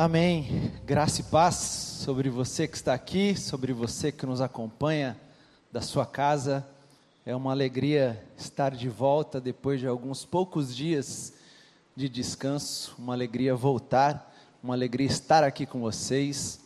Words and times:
Amém. 0.00 0.70
Graça 0.86 1.22
e 1.22 1.24
paz 1.24 1.56
sobre 1.56 2.30
você 2.30 2.68
que 2.68 2.76
está 2.76 2.94
aqui, 2.94 3.34
sobre 3.34 3.72
você 3.72 4.12
que 4.12 4.24
nos 4.24 4.40
acompanha 4.40 5.18
da 5.72 5.80
sua 5.80 6.06
casa. 6.06 6.64
É 7.26 7.34
uma 7.34 7.50
alegria 7.50 8.24
estar 8.36 8.70
de 8.76 8.88
volta 8.88 9.40
depois 9.40 9.80
de 9.80 9.88
alguns 9.88 10.24
poucos 10.24 10.72
dias 10.72 11.32
de 11.96 12.08
descanso, 12.08 12.94
uma 12.96 13.12
alegria 13.12 13.56
voltar, 13.56 14.32
uma 14.62 14.72
alegria 14.72 15.08
estar 15.08 15.42
aqui 15.42 15.66
com 15.66 15.80
vocês 15.80 16.60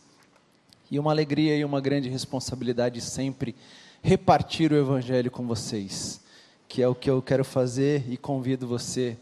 e 0.91 0.99
uma 0.99 1.09
alegria 1.09 1.57
e 1.57 1.65
uma 1.65 1.81
grande 1.81 2.09
responsabilidade 2.09 3.01
sempre 3.01 3.55
repartir 4.03 4.71
o 4.71 4.77
evangelho 4.77 5.31
com 5.31 5.47
vocês, 5.47 6.21
que 6.67 6.83
é 6.83 6.87
o 6.87 6.93
que 6.93 7.09
eu 7.09 7.19
quero 7.19 7.43
fazer 7.43 8.05
e 8.07 8.15
convido 8.15 8.67
você 8.67 9.17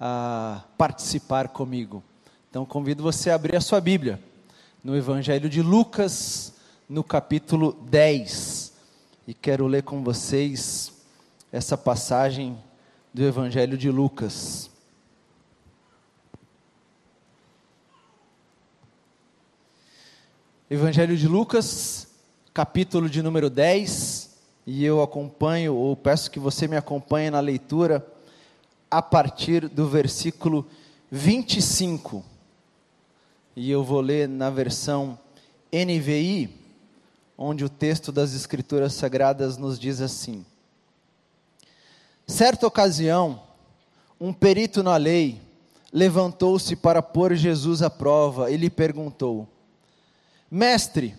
a 0.00 0.64
participar 0.78 1.48
comigo. 1.48 2.02
Então 2.50 2.66
convido 2.66 3.00
você 3.00 3.30
a 3.30 3.36
abrir 3.36 3.54
a 3.54 3.60
sua 3.60 3.80
Bíblia 3.80 4.20
no 4.82 4.96
Evangelho 4.96 5.48
de 5.48 5.62
Lucas, 5.62 6.54
no 6.88 7.04
capítulo 7.04 7.72
10. 7.88 8.72
E 9.28 9.32
quero 9.32 9.68
ler 9.68 9.84
com 9.84 10.02
vocês 10.02 10.92
essa 11.52 11.78
passagem 11.78 12.58
do 13.14 13.22
Evangelho 13.22 13.78
de 13.78 13.88
Lucas. 13.88 14.68
Evangelho 20.68 21.16
de 21.16 21.28
Lucas, 21.28 22.08
capítulo 22.52 23.08
de 23.08 23.22
número 23.22 23.48
10, 23.48 24.38
e 24.66 24.84
eu 24.84 25.00
acompanho, 25.00 25.76
ou 25.76 25.94
peço 25.94 26.28
que 26.28 26.40
você 26.40 26.66
me 26.66 26.76
acompanhe 26.76 27.30
na 27.30 27.38
leitura, 27.38 28.04
a 28.90 29.00
partir 29.00 29.68
do 29.68 29.88
versículo 29.88 30.66
25 31.12 32.24
e 33.56 33.70
eu 33.70 33.82
vou 33.82 34.00
ler 34.00 34.28
na 34.28 34.50
versão 34.50 35.18
NVI, 35.72 36.50
onde 37.36 37.64
o 37.64 37.68
texto 37.68 38.12
das 38.12 38.34
Escrituras 38.34 38.92
Sagradas 38.94 39.56
nos 39.56 39.78
diz 39.78 40.00
assim: 40.00 40.44
Certa 42.26 42.66
ocasião, 42.66 43.42
um 44.20 44.32
perito 44.32 44.82
na 44.82 44.96
lei 44.96 45.40
levantou-se 45.92 46.76
para 46.76 47.02
pôr 47.02 47.34
Jesus 47.34 47.82
à 47.82 47.90
prova 47.90 48.50
e 48.50 48.56
lhe 48.56 48.70
perguntou: 48.70 49.48
Mestre, 50.50 51.16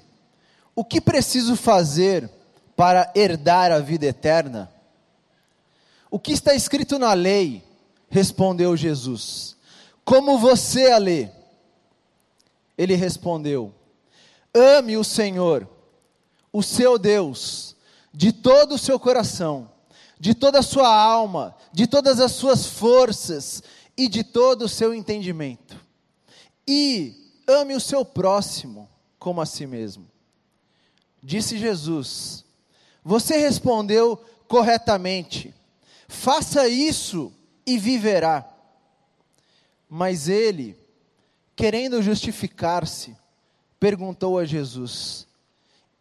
o 0.76 0.86
que 0.86 1.02
preciso 1.02 1.56
fazer 1.56 2.30
para 2.76 3.12
herdar 3.16 3.72
a 3.72 3.80
vida 3.80 4.06
eterna? 4.06 4.72
O 6.10 6.20
que 6.20 6.32
está 6.32 6.54
escrito 6.54 6.98
na 6.98 7.14
lei? 7.14 7.64
Respondeu 8.10 8.76
Jesus. 8.76 9.56
Como 10.04 10.38
você 10.38 10.92
a 10.92 10.98
lê? 10.98 11.30
Ele 12.78 12.96
respondeu: 12.96 13.74
Ame 14.54 14.98
o 14.98 15.04
Senhor, 15.04 15.68
o 16.52 16.62
seu 16.62 16.98
Deus, 16.98 17.76
de 18.14 18.32
todo 18.32 18.76
o 18.76 18.78
seu 18.78 19.00
coração, 19.00 19.70
de 20.20 20.34
toda 20.34 20.60
a 20.60 20.64
sua 20.64 20.94
alma, 20.94 21.56
de 21.72 21.88
todas 21.88 22.20
as 22.20 22.32
suas 22.34 22.66
forças 22.66 23.64
e 23.98 24.08
de 24.08 24.24
todo 24.24 24.64
o 24.64 24.70
seu 24.70 24.94
entendimento. 24.94 25.80
E 26.68 27.34
ame 27.48 27.76
o 27.76 27.80
seu 27.80 28.06
próximo 28.06 28.90
como 29.18 29.42
a 29.42 29.46
si 29.46 29.66
mesmo. 29.66 30.10
Disse 31.22 31.58
Jesus: 31.58 32.44
Você 33.04 33.38
respondeu 33.38 34.18
corretamente. 34.48 35.54
Faça 36.08 36.68
isso 36.68 37.32
e 37.66 37.78
viverá. 37.78 38.48
Mas 39.90 40.28
ele 40.28 40.81
querendo 41.56 42.02
justificar-se, 42.02 43.16
perguntou 43.80 44.38
a 44.38 44.46
Jesus: 44.46 45.28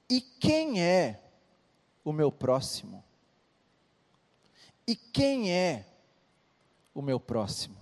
E 0.09 0.21
quem 0.21 0.83
é 0.83 1.21
o 2.05 2.13
meu 2.13 2.31
próximo? 2.31 3.03
E 4.87 4.97
quem 4.97 5.53
é 5.53 5.87
o 6.95 7.03
meu 7.03 7.21
próximo? 7.21 7.77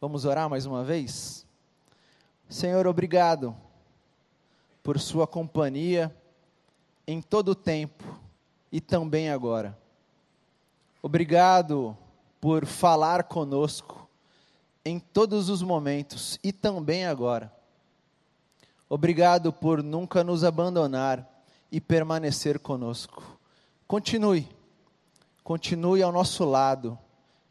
Vamos 0.00 0.24
orar 0.24 0.48
mais 0.50 0.66
uma 0.66 0.84
vez? 0.84 1.46
Senhor, 2.48 2.86
obrigado 2.86 3.56
por 4.82 4.98
Sua 4.98 5.26
companhia 5.26 6.14
em 7.06 7.22
todo 7.22 7.50
o 7.50 7.54
tempo 7.54 8.04
e 8.70 8.80
também 8.80 9.30
agora. 9.30 9.78
Obrigado 11.02 11.96
por 12.40 12.66
falar 12.66 13.24
conosco 13.24 14.01
em 14.84 14.98
todos 14.98 15.48
os 15.48 15.62
momentos 15.62 16.38
e 16.42 16.52
também 16.52 17.06
agora. 17.06 17.52
Obrigado 18.88 19.52
por 19.52 19.82
nunca 19.82 20.22
nos 20.22 20.44
abandonar 20.44 21.26
e 21.70 21.80
permanecer 21.80 22.58
conosco. 22.58 23.38
Continue, 23.86 24.48
continue 25.42 26.02
ao 26.02 26.12
nosso 26.12 26.44
lado, 26.44 26.98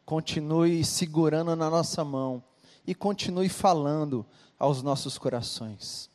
continue 0.04 0.84
segurando 0.84 1.56
na 1.56 1.68
nossa 1.68 2.04
mão 2.04 2.42
e 2.86 2.94
continue 2.94 3.48
falando 3.48 4.24
aos 4.58 4.82
nossos 4.82 5.18
corações. 5.18 6.10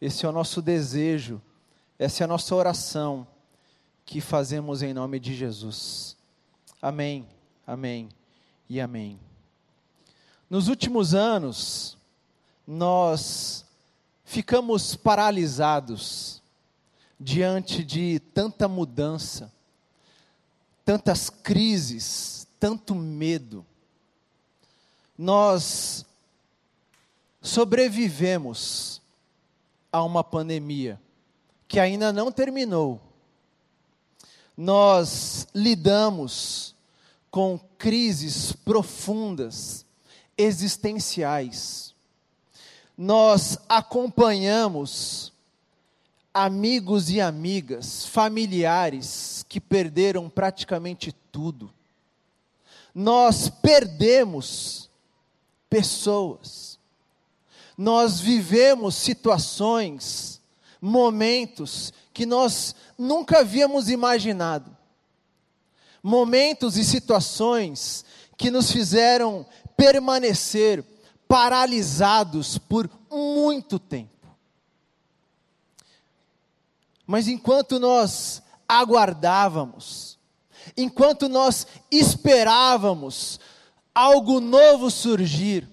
Esse 0.00 0.26
é 0.26 0.28
o 0.28 0.32
nosso 0.32 0.60
desejo, 0.60 1.40
essa 1.98 2.22
é 2.22 2.24
a 2.24 2.28
nossa 2.28 2.54
oração 2.54 3.26
que 4.04 4.20
fazemos 4.20 4.82
em 4.82 4.94
nome 4.94 5.18
de 5.18 5.34
Jesus. 5.34 6.16
Amém, 6.80 7.26
amém 7.66 8.08
e 8.68 8.80
amém. 8.80 9.27
Nos 10.50 10.68
últimos 10.68 11.14
anos, 11.14 11.98
nós 12.66 13.66
ficamos 14.24 14.96
paralisados 14.96 16.42
diante 17.20 17.84
de 17.84 18.18
tanta 18.32 18.66
mudança, 18.66 19.52
tantas 20.86 21.28
crises, 21.28 22.46
tanto 22.58 22.94
medo. 22.94 23.64
Nós 25.18 26.06
sobrevivemos 27.42 29.02
a 29.92 30.02
uma 30.02 30.24
pandemia 30.24 30.98
que 31.66 31.78
ainda 31.78 32.10
não 32.10 32.32
terminou. 32.32 33.00
Nós 34.56 35.46
lidamos 35.54 36.74
com 37.30 37.58
crises 37.76 38.52
profundas 38.52 39.84
existenciais. 40.38 41.94
Nós 42.96 43.58
acompanhamos 43.68 45.32
amigos 46.32 47.10
e 47.10 47.20
amigas, 47.20 48.06
familiares 48.06 49.44
que 49.48 49.60
perderam 49.60 50.30
praticamente 50.30 51.12
tudo. 51.32 51.72
Nós 52.94 53.48
perdemos 53.48 54.88
pessoas. 55.68 56.78
Nós 57.76 58.20
vivemos 58.20 58.94
situações, 58.96 60.40
momentos 60.80 61.92
que 62.12 62.26
nós 62.26 62.74
nunca 62.98 63.40
havíamos 63.40 63.88
imaginado. 63.88 64.76
Momentos 66.02 66.76
e 66.76 66.84
situações 66.84 68.04
que 68.36 68.50
nos 68.50 68.70
fizeram 68.70 69.46
permanecer 69.78 70.84
paralisados 71.28 72.58
por 72.58 72.90
muito 73.08 73.78
tempo. 73.78 74.26
Mas 77.06 77.28
enquanto 77.28 77.78
nós 77.78 78.42
aguardávamos, 78.68 80.18
enquanto 80.76 81.28
nós 81.28 81.64
esperávamos 81.92 83.38
algo 83.94 84.40
novo 84.40 84.90
surgir, 84.90 85.66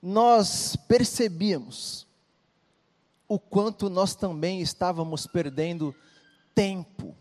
nós 0.00 0.76
percebíamos 0.86 2.06
o 3.26 3.38
quanto 3.38 3.88
nós 3.88 4.14
também 4.14 4.60
estávamos 4.60 5.26
perdendo 5.26 5.94
tempo. 6.54 7.16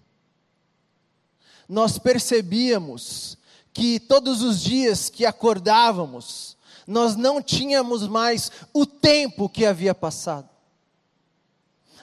Nós 1.70 1.98
percebíamos 1.98 3.38
que 3.74 4.00
todos 4.00 4.42
os 4.42 4.62
dias 4.62 5.10
que 5.10 5.26
acordávamos, 5.26 6.58
nós 6.86 7.16
não 7.16 7.42
tínhamos 7.42 8.08
mais 8.08 8.52
o 8.74 8.86
tempo 8.86 9.48
que 9.48 9.66
havia 9.66 9.96
passado. 9.96 10.50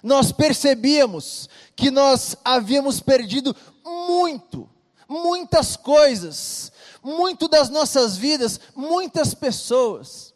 Nós 0.03 0.31
percebíamos 0.33 1.49
que 1.75 1.91
nós 1.91 2.37
havíamos 2.45 3.01
perdido 3.01 3.55
muito, 3.85 4.69
muitas 5.09 5.77
coisas, 5.77 6.73
muito 7.03 7.49
das 7.49 7.69
nossas 7.69 8.17
vidas, 8.17 8.61
muitas 8.75 9.35
pessoas. 9.35 10.33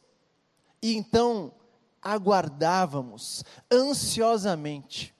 E 0.82 0.96
então 0.96 1.52
aguardávamos 2.02 3.44
ansiosamente, 3.70 5.14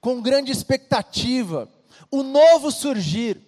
com 0.00 0.22
grande 0.22 0.52
expectativa, 0.52 1.68
o 2.10 2.22
novo 2.22 2.70
surgir 2.70 3.47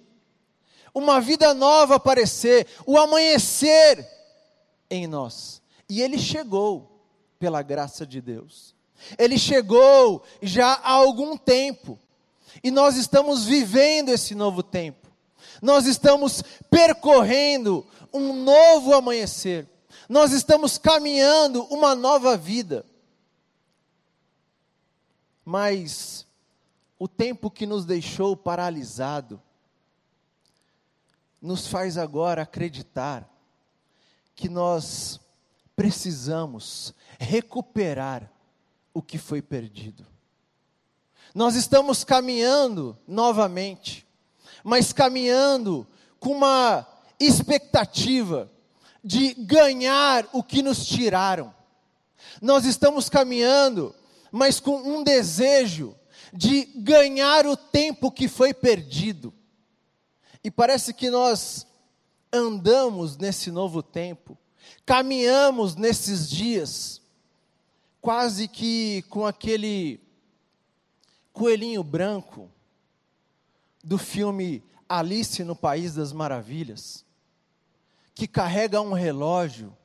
uma 0.94 1.20
vida 1.20 1.54
nova 1.54 1.96
aparecer, 1.96 2.66
o 2.86 2.98
amanhecer 2.98 4.06
em 4.90 5.06
nós. 5.06 5.62
E 5.88 6.02
ele 6.02 6.18
chegou. 6.18 6.88
pela 7.38 7.62
graça 7.62 8.06
de 8.06 8.20
Deus. 8.20 8.74
Ele 9.18 9.38
chegou 9.38 10.22
já 10.42 10.74
há 10.74 10.92
algum 10.92 11.36
tempo, 11.38 11.98
e 12.62 12.70
nós 12.70 12.96
estamos 12.96 13.46
vivendo 13.46 14.10
esse 14.10 14.34
novo 14.34 14.62
tempo. 14.62 15.08
Nós 15.62 15.86
estamos 15.86 16.42
percorrendo 16.70 17.86
um 18.12 18.34
novo 18.34 18.92
amanhecer. 18.92 19.66
Nós 20.08 20.32
estamos 20.32 20.76
caminhando 20.76 21.62
uma 21.64 21.94
nova 21.94 22.36
vida. 22.36 22.84
Mas 25.44 26.26
o 26.98 27.08
tempo 27.08 27.50
que 27.50 27.66
nos 27.66 27.84
deixou 27.84 28.36
paralisado 28.36 29.40
nos 31.40 31.66
faz 31.66 31.96
agora 31.96 32.42
acreditar 32.42 33.28
que 34.34 34.48
nós 34.48 35.20
precisamos 35.74 36.94
recuperar 37.18 38.30
o 38.92 39.00
que 39.00 39.18
foi 39.18 39.40
perdido. 39.40 40.06
Nós 41.34 41.54
estamos 41.54 42.04
caminhando 42.04 42.98
novamente, 43.06 44.06
mas 44.64 44.92
caminhando 44.92 45.86
com 46.18 46.32
uma 46.32 46.86
expectativa 47.18 48.50
de 49.02 49.34
ganhar 49.34 50.28
o 50.32 50.42
que 50.42 50.62
nos 50.62 50.84
tiraram. 50.84 51.54
Nós 52.42 52.64
estamos 52.64 53.08
caminhando, 53.08 53.94
mas 54.30 54.60
com 54.60 54.76
um 54.76 55.02
desejo 55.02 55.94
de 56.32 56.64
ganhar 56.76 57.46
o 57.46 57.56
tempo 57.56 58.10
que 58.10 58.28
foi 58.28 58.52
perdido. 58.52 59.32
E 60.42 60.50
parece 60.50 60.94
que 60.94 61.10
nós 61.10 61.66
andamos 62.32 63.16
nesse 63.16 63.50
novo 63.50 63.82
tempo, 63.82 64.38
caminhamos 64.86 65.74
nesses 65.74 66.28
dias, 66.28 67.02
quase 68.00 68.48
que 68.48 69.02
com 69.02 69.26
aquele 69.26 70.00
coelhinho 71.32 71.82
branco 71.82 72.50
do 73.82 73.98
filme 73.98 74.62
Alice 74.88 75.42
no 75.44 75.54
País 75.54 75.94
das 75.94 76.12
Maravilhas, 76.12 77.04
que 78.14 78.26
carrega 78.26 78.80
um 78.80 78.92
relógio 78.92 79.76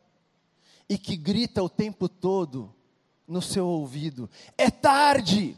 e 0.88 0.98
que 0.98 1.16
grita 1.16 1.64
o 1.64 1.70
tempo 1.70 2.08
todo 2.08 2.74
no 3.28 3.42
seu 3.42 3.68
ouvido: 3.68 4.30
é 4.58 4.70
tarde, 4.70 5.58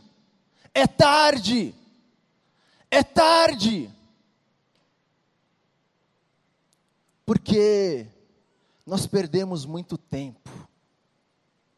é 0.73 0.87
tarde, 0.87 1.73
é 2.89 3.03
tarde. 3.03 3.91
Porque 7.27 8.07
nós 8.85 9.05
perdemos 9.05 9.65
muito 9.65 9.97
tempo, 9.97 10.49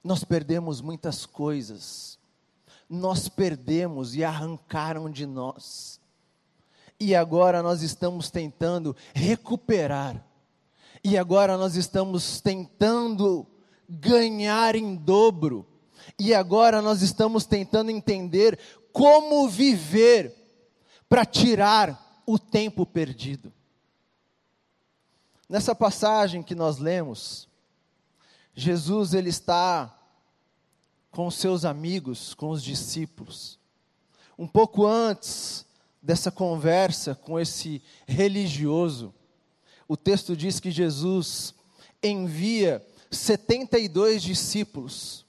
nós 0.04 0.24
perdemos 0.24 0.80
muitas 0.80 1.26
coisas, 1.26 2.20
nós 2.88 3.28
perdemos 3.28 4.14
e 4.14 4.24
arrancaram 4.24 5.10
de 5.10 5.26
nós, 5.26 6.00
e 7.00 7.16
agora 7.16 7.64
nós 7.64 7.82
estamos 7.82 8.30
tentando 8.30 8.96
recuperar, 9.12 10.24
e 11.04 11.18
agora 11.18 11.58
nós 11.58 11.76
estamos 11.76 12.40
tentando 12.40 13.48
ganhar 13.90 14.76
em 14.76 14.96
dobro, 14.96 15.66
e 16.20 16.32
agora 16.32 16.80
nós 16.80 17.02
estamos 17.02 17.48
tentando 17.48 17.90
entender 17.90 18.60
como 18.94 19.50
viver 19.50 20.32
para 21.10 21.26
tirar 21.26 22.22
o 22.24 22.38
tempo 22.38 22.86
perdido. 22.86 23.52
Nessa 25.50 25.74
passagem 25.74 26.44
que 26.44 26.54
nós 26.54 26.78
lemos, 26.78 27.48
Jesus 28.54 29.16
ele 29.16 29.30
está 29.30 29.98
com 31.10 31.32
seus 31.32 31.66
amigos, 31.66 32.36
com 32.36 32.52
os 32.52 32.62
discípulos. 32.64 33.58
Um 34.38 34.48
pouco 34.48 34.86
antes 34.86 35.66
dessa 36.00 36.30
conversa 36.30 37.16
com 37.16 37.40
esse 37.40 37.82
religioso, 38.08 39.12
o 39.88 39.98
texto 39.98 40.38
diz 40.38 40.60
que 40.60 40.70
Jesus 40.70 41.56
envia 42.04 42.86
72 43.10 44.22
discípulos 44.22 45.26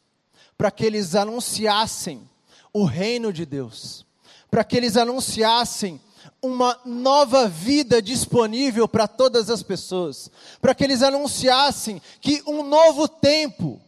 para 0.58 0.70
que 0.70 0.84
eles 0.84 1.14
anunciassem 1.14 2.28
o 2.74 2.84
reino 2.84 3.32
de 3.32 3.46
Deus, 3.46 4.04
para 4.50 4.62
que 4.64 4.76
eles 4.76 4.98
anunciassem 4.98 5.98
uma 6.42 6.78
nova 6.84 7.48
vida 7.48 8.00
disponível 8.00 8.88
para 8.88 9.06
todas 9.06 9.50
as 9.50 9.62
pessoas, 9.62 10.30
para 10.60 10.74
que 10.74 10.84
eles 10.84 11.02
anunciassem 11.02 12.00
que 12.20 12.42
um 12.46 12.62
novo 12.62 13.06
tempo 13.06 13.80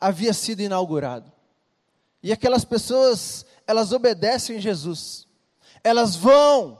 havia 0.00 0.32
sido 0.32 0.60
inaugurado. 0.60 1.30
E 2.22 2.32
aquelas 2.32 2.64
pessoas, 2.64 3.44
elas 3.66 3.92
obedecem 3.92 4.60
Jesus, 4.60 5.26
elas 5.82 6.16
vão 6.16 6.78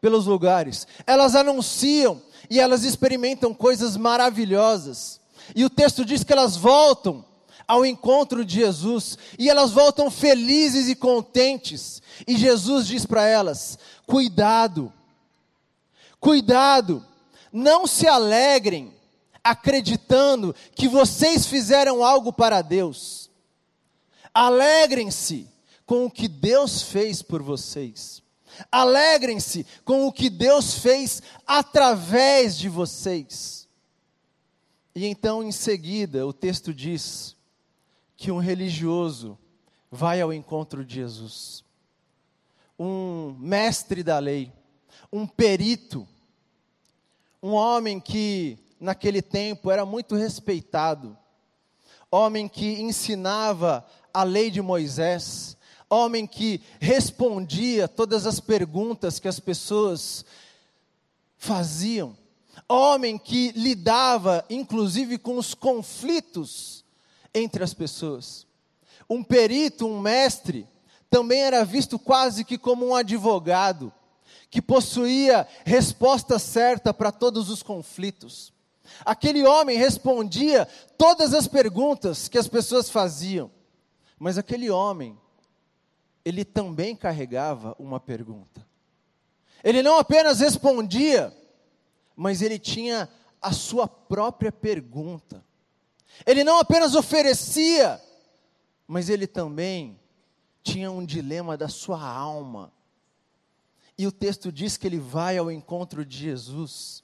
pelos 0.00 0.26
lugares, 0.26 0.86
elas 1.06 1.34
anunciam 1.34 2.20
e 2.50 2.58
elas 2.58 2.84
experimentam 2.84 3.54
coisas 3.54 3.96
maravilhosas. 3.96 5.20
E 5.54 5.64
o 5.64 5.70
texto 5.70 6.04
diz 6.04 6.24
que 6.24 6.32
elas 6.32 6.56
voltam 6.56 7.24
ao 7.66 7.84
encontro 7.84 8.44
de 8.44 8.56
Jesus 8.56 9.16
e 9.38 9.48
elas 9.48 9.70
voltam 9.70 10.10
felizes 10.10 10.88
e 10.88 10.94
contentes. 10.94 12.02
E 12.26 12.36
Jesus 12.36 12.86
diz 12.86 13.06
para 13.06 13.24
elas: 13.26 13.78
cuidado, 14.06 14.92
cuidado, 16.20 17.04
não 17.52 17.86
se 17.86 18.06
alegrem 18.06 18.92
acreditando 19.44 20.54
que 20.74 20.88
vocês 20.88 21.46
fizeram 21.46 22.04
algo 22.04 22.32
para 22.32 22.62
Deus. 22.62 23.30
Alegrem-se 24.32 25.48
com 25.84 26.06
o 26.06 26.10
que 26.10 26.28
Deus 26.28 26.82
fez 26.82 27.22
por 27.22 27.42
vocês. 27.42 28.22
Alegrem-se 28.70 29.66
com 29.84 30.06
o 30.06 30.12
que 30.12 30.30
Deus 30.30 30.74
fez 30.74 31.22
através 31.46 32.56
de 32.56 32.68
vocês. 32.68 33.68
E 34.94 35.06
então, 35.06 35.42
em 35.42 35.52
seguida, 35.52 36.26
o 36.26 36.32
texto 36.32 36.72
diz 36.72 37.34
que 38.22 38.30
um 38.30 38.38
religioso 38.38 39.36
vai 39.90 40.20
ao 40.20 40.32
encontro 40.32 40.84
de 40.84 40.94
Jesus. 40.94 41.64
Um 42.78 43.34
mestre 43.36 44.00
da 44.04 44.20
lei, 44.20 44.52
um 45.12 45.26
perito, 45.26 46.06
um 47.42 47.50
homem 47.50 47.98
que 47.98 48.56
naquele 48.78 49.20
tempo 49.20 49.72
era 49.72 49.84
muito 49.84 50.14
respeitado, 50.14 51.18
homem 52.12 52.46
que 52.48 52.80
ensinava 52.80 53.84
a 54.14 54.22
lei 54.22 54.52
de 54.52 54.62
Moisés, 54.62 55.56
homem 55.90 56.24
que 56.24 56.62
respondia 56.78 57.88
todas 57.88 58.24
as 58.24 58.38
perguntas 58.38 59.18
que 59.18 59.26
as 59.26 59.40
pessoas 59.40 60.24
faziam, 61.36 62.16
homem 62.68 63.18
que 63.18 63.50
lidava 63.50 64.44
inclusive 64.48 65.18
com 65.18 65.38
os 65.38 65.54
conflitos 65.54 66.81
entre 67.34 67.62
as 67.62 67.74
pessoas. 67.74 68.46
Um 69.08 69.22
perito, 69.22 69.86
um 69.86 70.00
mestre, 70.00 70.66
também 71.10 71.42
era 71.42 71.64
visto 71.64 71.98
quase 71.98 72.44
que 72.44 72.56
como 72.56 72.86
um 72.86 72.94
advogado, 72.94 73.92
que 74.50 74.62
possuía 74.62 75.46
resposta 75.64 76.38
certa 76.38 76.92
para 76.92 77.12
todos 77.12 77.50
os 77.50 77.62
conflitos. 77.62 78.52
Aquele 79.04 79.44
homem 79.44 79.76
respondia 79.76 80.66
todas 80.96 81.34
as 81.34 81.46
perguntas 81.46 82.28
que 82.28 82.38
as 82.38 82.48
pessoas 82.48 82.90
faziam, 82.90 83.50
mas 84.18 84.38
aquele 84.38 84.70
homem, 84.70 85.18
ele 86.24 86.44
também 86.44 86.94
carregava 86.94 87.74
uma 87.78 87.98
pergunta. 87.98 88.66
Ele 89.64 89.82
não 89.82 89.98
apenas 89.98 90.40
respondia, 90.40 91.36
mas 92.16 92.42
ele 92.42 92.58
tinha 92.58 93.08
a 93.40 93.52
sua 93.52 93.86
própria 93.86 94.52
pergunta. 94.52 95.44
Ele 96.26 96.44
não 96.44 96.58
apenas 96.58 96.94
oferecia, 96.94 98.00
mas 98.86 99.08
ele 99.08 99.26
também 99.26 99.98
tinha 100.62 100.90
um 100.90 101.04
dilema 101.04 101.56
da 101.56 101.68
sua 101.68 102.00
alma. 102.00 102.72
E 103.96 104.06
o 104.06 104.12
texto 104.12 104.50
diz 104.50 104.76
que 104.76 104.86
ele 104.86 104.98
vai 104.98 105.36
ao 105.36 105.50
encontro 105.50 106.04
de 106.04 106.16
Jesus 106.16 107.02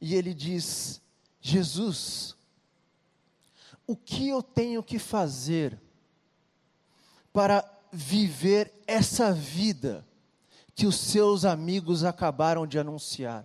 e 0.00 0.14
ele 0.14 0.34
diz: 0.34 1.00
Jesus, 1.40 2.36
o 3.86 3.96
que 3.96 4.28
eu 4.28 4.42
tenho 4.42 4.82
que 4.82 4.98
fazer 4.98 5.80
para 7.32 7.64
viver 7.92 8.72
essa 8.86 9.32
vida 9.32 10.06
que 10.74 10.86
os 10.86 10.96
seus 10.96 11.44
amigos 11.44 12.04
acabaram 12.04 12.66
de 12.66 12.78
anunciar? 12.78 13.44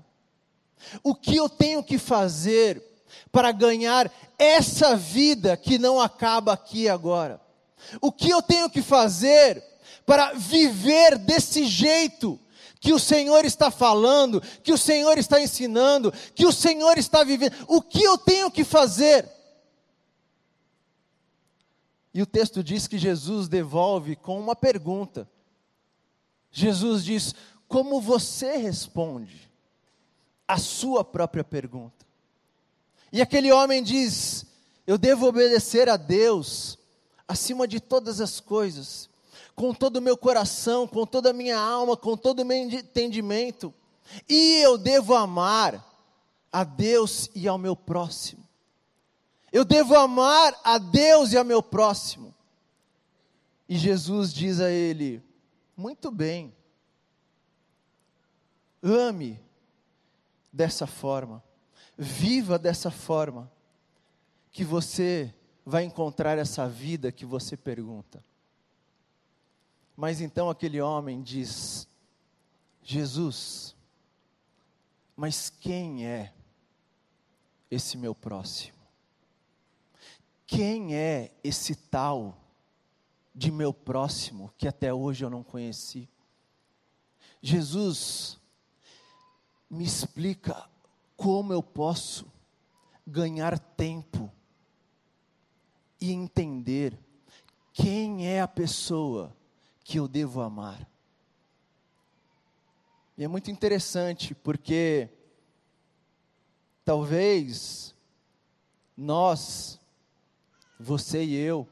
O 1.04 1.14
que 1.14 1.36
eu 1.36 1.48
tenho 1.48 1.84
que 1.84 1.98
fazer 1.98 2.91
para 3.32 3.52
ganhar 3.52 4.12
essa 4.38 4.96
vida 4.96 5.56
que 5.58 5.78
não 5.78 6.00
acaba 6.00 6.54
aqui 6.54 6.88
agora? 6.90 7.40
O 8.00 8.12
que 8.12 8.30
eu 8.30 8.42
tenho 8.42 8.70
que 8.70 8.82
fazer 8.82 9.64
para 10.06 10.34
viver 10.34 11.18
desse 11.18 11.66
jeito 11.66 12.40
que 12.80 12.94
o 12.94 13.00
Senhor 13.00 13.46
está 13.46 13.70
falando, 13.70 14.42
que 14.64 14.72
o 14.72 14.78
Senhor 14.78 15.18
está 15.18 15.40
ensinando, 15.40 16.12
que 16.34 16.46
o 16.46 16.52
Senhor 16.52 16.98
está 16.98 17.24
vivendo? 17.24 17.54
O 17.68 17.82
que 17.82 18.04
eu 18.04 18.18
tenho 18.18 18.50
que 18.50 18.64
fazer? 18.64 19.30
E 22.14 22.22
o 22.22 22.26
texto 22.26 22.64
diz 22.64 22.88
que 22.88 22.98
Jesus 22.98 23.48
devolve 23.48 24.16
com 24.16 24.40
uma 24.40 24.56
pergunta. 24.56 25.30
Jesus 26.52 27.06
diz: 27.06 27.34
Como 27.68 28.02
você 28.02 28.58
responde 28.58 29.50
a 30.48 30.58
sua 30.58 31.04
própria 31.04 31.44
pergunta? 31.44 32.06
E 33.12 33.22
aquele 33.22 33.52
homem 33.52 33.84
diz: 33.84 34.46
Eu 34.88 34.98
devo 34.98 35.28
obedecer 35.28 35.90
a 35.90 35.98
Deus 35.98 36.78
acima 37.28 37.68
de 37.68 37.80
todas 37.80 38.22
as 38.22 38.40
coisas, 38.40 39.10
com 39.56 39.74
todo 39.74 39.98
o 39.98 40.02
meu 40.02 40.18
coração, 40.18 40.88
com 40.88 41.06
toda 41.06 41.32
a 41.32 41.34
minha 41.34 41.58
alma, 41.60 41.98
com 41.98 42.16
todo 42.16 42.42
o 42.42 42.46
meu 42.46 42.58
entendimento, 42.58 43.74
e 44.28 44.58
eu 44.64 44.78
devo 44.78 45.14
amar 45.16 45.86
a 46.52 46.64
Deus 46.64 47.30
e 47.34 47.48
ao 47.48 47.58
meu 47.58 47.76
próximo. 47.76 48.46
Eu 49.52 49.66
devo 49.66 49.96
amar 49.96 50.58
a 50.64 50.78
Deus 50.78 51.34
e 51.34 51.38
ao 51.38 51.44
meu 51.44 51.62
próximo. 51.62 52.34
E 53.68 53.78
Jesus 53.78 54.34
diz 54.34 54.60
a 54.60 54.70
ele: 54.70 55.22
Muito 55.76 56.12
bem, 56.12 56.54
ame 58.82 59.40
dessa 60.52 60.88
forma, 60.88 61.44
viva 62.04 62.58
dessa 62.58 62.90
forma, 62.90 63.52
que 64.52 64.64
você 64.64 65.32
vai 65.64 65.84
encontrar 65.84 66.36
essa 66.40 66.68
vida 66.68 67.12
que 67.12 67.28
você 67.28 67.56
pergunta. 67.56 68.26
Mas 69.96 70.20
então 70.20 70.50
aquele 70.50 70.82
homem 70.82 71.22
diz: 71.22 71.88
Jesus, 72.82 73.76
mas 75.16 75.52
quem 75.52 76.08
é 76.08 76.34
esse 77.70 77.96
meu 77.98 78.16
próximo? 78.16 78.82
Quem 80.48 80.96
é 80.96 81.32
esse 81.44 81.76
tal 81.76 82.36
de 83.34 83.52
meu 83.52 83.72
próximo 83.72 84.52
que 84.58 84.68
até 84.68 84.92
hoje 84.92 85.24
eu 85.24 85.30
não 85.30 85.44
conheci? 85.44 86.10
Jesus, 87.44 88.40
me 89.70 89.86
explica 89.86 90.71
como 91.22 91.54
eu 91.54 91.62
posso 91.62 92.26
ganhar 93.06 93.60
tempo 93.60 94.32
e 96.00 96.12
entender 96.12 96.98
quem 97.72 98.28
é 98.28 98.42
a 98.42 98.48
pessoa 98.48 99.32
que 99.84 100.00
eu 100.00 100.08
devo 100.08 100.42
amar. 100.42 100.90
E 103.16 103.24
é 103.24 103.28
muito 103.28 103.52
interessante 103.52 104.34
porque 104.34 105.10
talvez 106.84 107.94
nós 108.98 109.80
você 110.80 111.24
e 111.24 111.36
eu, 111.36 111.70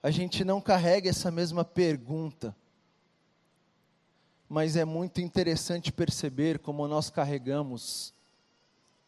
a 0.00 0.12
gente 0.12 0.44
não 0.44 0.60
carrega 0.60 1.10
essa 1.10 1.28
mesma 1.28 1.64
pergunta. 1.64 2.54
Mas 4.48 4.76
é 4.76 4.84
muito 4.84 5.20
interessante 5.20 5.90
perceber 5.90 6.60
como 6.60 6.86
nós 6.86 7.10
carregamos 7.10 8.13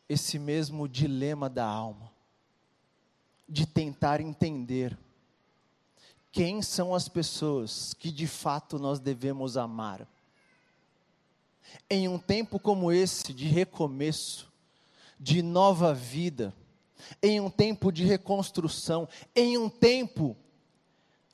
esse 0.09 0.39
mesmo 0.39 0.89
dilema 0.89 1.49
da 1.49 1.67
alma, 1.67 2.13
de 3.49 3.67
tentar 3.67 4.21
entender 4.21 4.97
quem 6.33 6.61
são 6.61 6.95
as 6.95 7.09
pessoas 7.09 7.95
que 7.95 8.11
de 8.11 8.27
fato 8.27 8.79
nós 8.79 8.99
devemos 8.99 9.57
amar. 9.57 10.07
Em 11.89 12.09
um 12.09 12.19
tempo 12.19 12.59
como 12.59 12.93
esse 12.93 13.33
de 13.33 13.47
recomeço, 13.47 14.53
de 15.19 15.43
nova 15.43 15.95
vida, 15.95 16.55
em 17.23 17.41
um 17.41 17.51
tempo 17.51 17.91
de 17.91 18.05
reconstrução, 18.05 19.09
em 19.35 19.57
um 19.57 19.69
tempo 19.69 20.37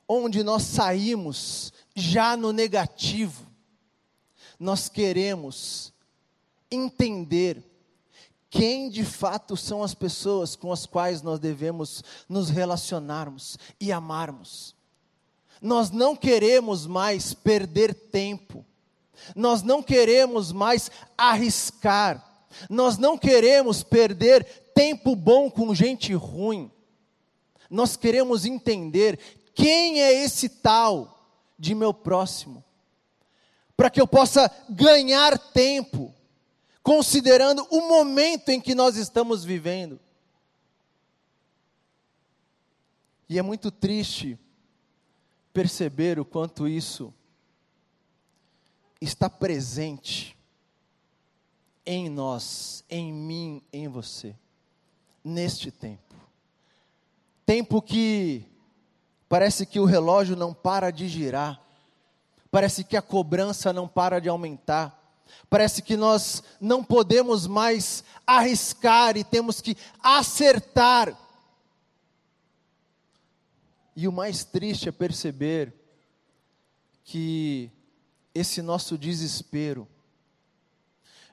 onde 0.07 0.43
nós 0.43 0.63
saímos 0.63 1.73
já 1.95 2.37
no 2.37 2.51
negativo, 2.51 3.45
nós 4.59 4.87
queremos 4.87 5.91
entender 6.71 7.61
quem 8.53 8.87
de 8.87 9.03
fato 9.03 9.57
são 9.57 9.81
as 9.81 9.95
pessoas 9.95 10.55
com 10.55 10.71
as 10.71 10.85
quais 10.85 11.23
nós 11.23 11.39
devemos 11.39 12.03
nos 12.29 12.51
relacionarmos 12.51 13.57
e 13.79 13.91
amarmos. 13.91 14.75
Nós 15.59 15.89
não 15.89 16.15
queremos 16.15 16.85
mais 16.85 17.33
perder 17.33 17.95
tempo, 17.95 18.63
nós 19.35 19.63
não 19.63 19.81
queremos 19.81 20.51
mais 20.51 20.91
arriscar, 21.17 22.23
nós 22.69 22.95
não 22.95 23.17
queremos 23.17 23.81
perder 23.81 24.45
tempo 24.75 25.15
bom 25.15 25.49
com 25.49 25.73
gente 25.73 26.13
ruim. 26.13 26.71
Nós 27.71 27.97
queremos 27.97 28.45
entender 28.45 29.17
quem 29.55 29.99
é 29.99 30.13
esse 30.13 30.47
tal 30.47 31.27
de 31.57 31.73
meu 31.73 31.91
próximo, 31.91 32.63
para 33.75 33.89
que 33.89 33.99
eu 33.99 34.05
possa 34.05 34.51
ganhar 34.69 35.39
tempo, 35.39 36.13
considerando 36.83 37.65
o 37.71 37.87
momento 37.87 38.49
em 38.49 38.59
que 38.59 38.75
nós 38.75 38.97
estamos 38.97 39.45
vivendo. 39.45 39.99
E 43.29 43.39
é 43.39 43.41
muito 43.41 43.71
triste 43.71 44.37
perceber 45.53 46.19
o 46.19 46.25
quanto 46.25 46.67
isso 46.67 47.13
está 48.99 49.29
presente 49.29 50.37
em 51.85 52.09
nós, 52.09 52.83
em 52.89 53.11
mim, 53.11 53.61
em 53.71 53.87
você 53.87 54.35
neste 55.23 55.71
tempo. 55.71 56.15
Tempo 57.45 57.81
que 57.81 58.45
parece 59.29 59.65
que 59.65 59.79
o 59.79 59.85
relógio 59.85 60.35
não 60.35 60.53
para 60.53 60.91
de 60.91 61.07
girar, 61.07 61.61
parece 62.51 62.83
que 62.83 62.97
a 62.97 63.01
cobrança 63.01 63.71
não 63.71 63.87
para 63.87 64.19
de 64.19 64.29
aumentar, 64.29 65.02
parece 65.49 65.81
que 65.81 65.95
nós 65.95 66.43
não 66.59 66.83
podemos 66.83 67.47
mais 67.47 68.03
arriscar 68.25 69.17
e 69.17 69.23
temos 69.23 69.61
que 69.61 69.77
acertar. 70.01 71.17
E 73.95 74.07
o 74.07 74.11
mais 74.11 74.43
triste 74.43 74.89
é 74.89 74.91
perceber 74.91 75.73
que 77.03 77.71
esse 78.33 78.61
nosso 78.61 78.97
desespero 78.97 79.87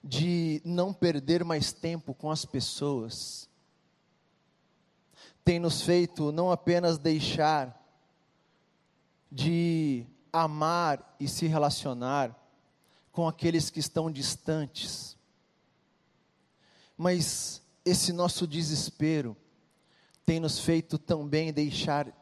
de 0.02 0.62
não 0.64 0.92
perder 0.92 1.45
mais 1.45 1.73
tempo 1.73 2.14
com 2.14 2.30
as 2.30 2.45
pessoas, 2.45 3.49
tem 5.45 5.59
nos 5.59 5.83
feito 5.83 6.33
não 6.33 6.50
apenas 6.50 6.99
deixar 6.99 7.76
de 9.30 10.07
amar 10.33 11.16
e 11.19 11.28
se 11.28 11.47
relacionar 11.47 12.37
com 13.12 13.26
aqueles 13.26 13.71
que 13.71 13.81
estão 13.81 14.11
distantes, 14.11 15.17
mas 16.97 17.62
esse 17.85 18.12
nosso 18.12 18.47
desespero 18.47 19.37
tem 20.25 20.38
nos 20.38 20.59
feito 20.59 20.99
também 20.99 21.52
deixar 21.52 22.12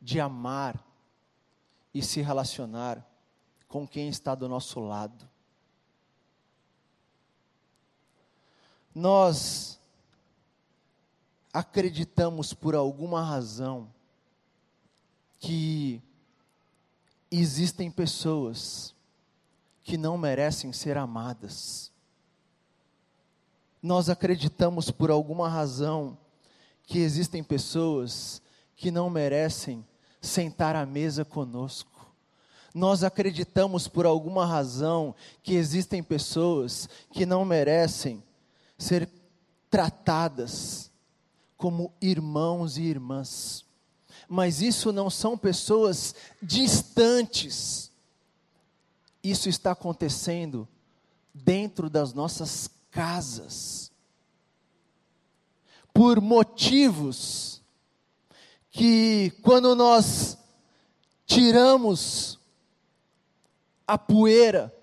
de 0.00 0.20
amar 0.20 0.84
e 1.94 2.02
se 2.02 2.20
relacionar 2.20 3.04
com 3.68 3.86
quem 3.86 4.08
está 4.08 4.34
do 4.34 4.48
nosso 4.48 4.80
lado. 4.80 5.28
Nós 8.94 9.78
acreditamos 11.52 12.52
por 12.52 12.74
alguma 12.74 13.22
razão 13.22 13.92
que 15.38 16.02
existem 17.30 17.90
pessoas 17.90 18.95
que 19.86 19.96
não 19.96 20.18
merecem 20.18 20.72
ser 20.72 20.98
amadas. 20.98 21.92
Nós 23.80 24.10
acreditamos 24.10 24.90
por 24.90 25.12
alguma 25.12 25.48
razão 25.48 26.18
que 26.84 26.98
existem 26.98 27.40
pessoas 27.40 28.42
que 28.74 28.90
não 28.90 29.08
merecem 29.08 29.86
sentar 30.20 30.74
à 30.74 30.84
mesa 30.84 31.24
conosco. 31.24 32.12
Nós 32.74 33.04
acreditamos 33.04 33.86
por 33.86 34.06
alguma 34.06 34.44
razão 34.44 35.14
que 35.40 35.54
existem 35.54 36.02
pessoas 36.02 36.88
que 37.12 37.24
não 37.24 37.44
merecem 37.44 38.20
ser 38.76 39.08
tratadas 39.70 40.90
como 41.56 41.94
irmãos 42.00 42.76
e 42.76 42.82
irmãs. 42.82 43.64
Mas 44.28 44.60
isso 44.60 44.90
não 44.90 45.08
são 45.08 45.38
pessoas 45.38 46.12
distantes. 46.42 47.92
Isso 49.30 49.48
está 49.48 49.72
acontecendo 49.72 50.68
dentro 51.32 51.88
das 51.88 52.12
nossas 52.12 52.68
casas. 52.90 53.90
Por 55.92 56.20
motivos 56.20 57.62
que, 58.70 59.30
quando 59.42 59.74
nós 59.74 60.36
tiramos 61.24 62.38
a 63.86 63.96
poeira, 63.96 64.74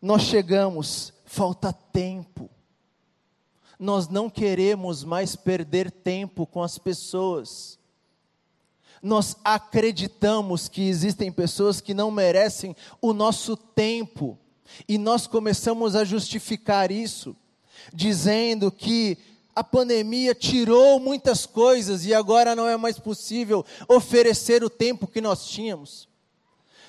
nós 0.00 0.22
chegamos, 0.22 1.12
falta 1.24 1.72
tempo 1.72 2.50
nós 3.78 4.08
não 4.08 4.28
queremos 4.28 5.04
mais 5.04 5.36
perder 5.36 5.90
tempo 5.90 6.46
com 6.46 6.62
as 6.62 6.78
pessoas. 6.78 7.77
Nós 9.02 9.36
acreditamos 9.44 10.68
que 10.68 10.82
existem 10.88 11.30
pessoas 11.30 11.80
que 11.80 11.94
não 11.94 12.10
merecem 12.10 12.74
o 13.00 13.12
nosso 13.12 13.56
tempo, 13.56 14.38
e 14.88 14.98
nós 14.98 15.26
começamos 15.26 15.96
a 15.96 16.04
justificar 16.04 16.90
isso, 16.90 17.34
dizendo 17.92 18.70
que 18.70 19.16
a 19.54 19.64
pandemia 19.64 20.34
tirou 20.34 21.00
muitas 21.00 21.44
coisas 21.44 22.04
e 22.06 22.14
agora 22.14 22.54
não 22.54 22.68
é 22.68 22.76
mais 22.76 22.98
possível 22.98 23.64
oferecer 23.88 24.62
o 24.62 24.70
tempo 24.70 25.06
que 25.06 25.20
nós 25.20 25.48
tínhamos. 25.48 26.08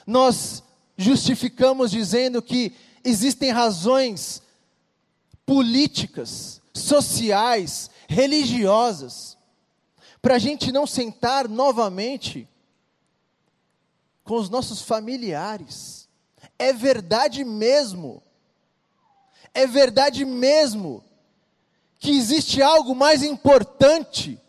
Nós 0.06 0.62
justificamos 0.96 1.90
dizendo 1.90 2.42
que 2.42 2.74
existem 3.04 3.52
razões 3.52 4.44
políticas, 5.46 6.62
sociais, 6.72 7.90
religiosas, 8.08 9.36
para 10.22 10.36
a 10.36 10.40
gente 10.40 10.72
não 10.72 10.86
sentar 10.86 11.48
novamente 11.48 12.48
com 14.24 14.36
os 14.36 14.50
nossos 14.50 14.82
familiares. 14.82 16.08
É 16.58 16.74
verdade 16.74 17.44
mesmo, 17.44 18.22
é 19.54 19.66
verdade 19.66 20.26
mesmo, 20.26 21.04
que 22.00 22.12
existe 22.12 22.62
algo 22.62 22.94
mais 22.94 23.24
importante 23.24 24.40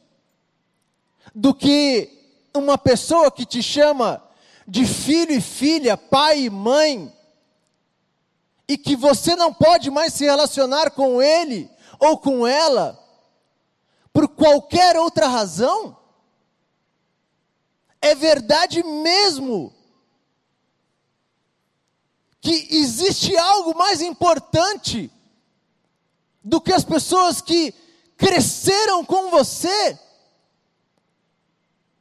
do 1.34 1.54
que 1.54 2.10
uma 2.54 2.76
pessoa 2.76 3.30
que 3.30 3.44
te 3.44 3.62
chama 3.62 4.22
de 4.66 4.84
filho 4.84 5.32
e 5.32 5.40
filha, 5.40 5.96
pai 5.96 6.42
e 6.42 6.50
mãe, 6.50 7.12
e 8.68 8.76
que 8.76 8.94
você 8.94 9.34
não 9.34 9.52
pode 9.52 9.90
mais 9.90 10.14
se 10.14 10.24
relacionar 10.24 10.90
com 10.90 11.20
ele 11.20 11.68
ou 11.98 12.18
com 12.18 12.46
ela 12.46 12.98
por 14.12 14.28
qualquer 14.28 14.96
outra 14.96 15.28
razão? 15.28 15.96
É 18.00 18.14
verdade 18.14 18.82
mesmo 18.82 19.72
que 22.40 22.68
existe 22.70 23.36
algo 23.36 23.76
mais 23.76 24.00
importante 24.00 25.10
do 26.42 26.60
que 26.60 26.72
as 26.72 26.84
pessoas 26.84 27.40
que 27.40 27.74
cresceram 28.16 29.04
com 29.04 29.30
você 29.30 29.98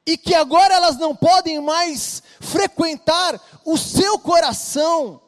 e 0.05 0.17
que 0.17 0.33
agora 0.33 0.73
elas 0.73 0.97
não 0.97 1.15
podem 1.15 1.61
mais 1.61 2.23
frequentar 2.39 3.39
o 3.65 3.77
seu 3.77 4.17
coração, 4.17 5.21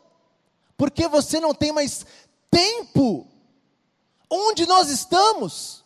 porque 0.77 1.07
você 1.07 1.39
não 1.39 1.53
tem 1.53 1.71
mais 1.71 2.05
tempo. 2.50 3.27
Onde 4.29 4.65
nós 4.65 4.89
estamos? 4.89 5.80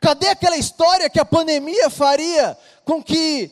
Cadê 0.00 0.28
aquela 0.28 0.56
história 0.56 1.08
que 1.08 1.18
a 1.18 1.24
pandemia 1.24 1.88
faria 1.90 2.56
com 2.84 3.02
que 3.02 3.50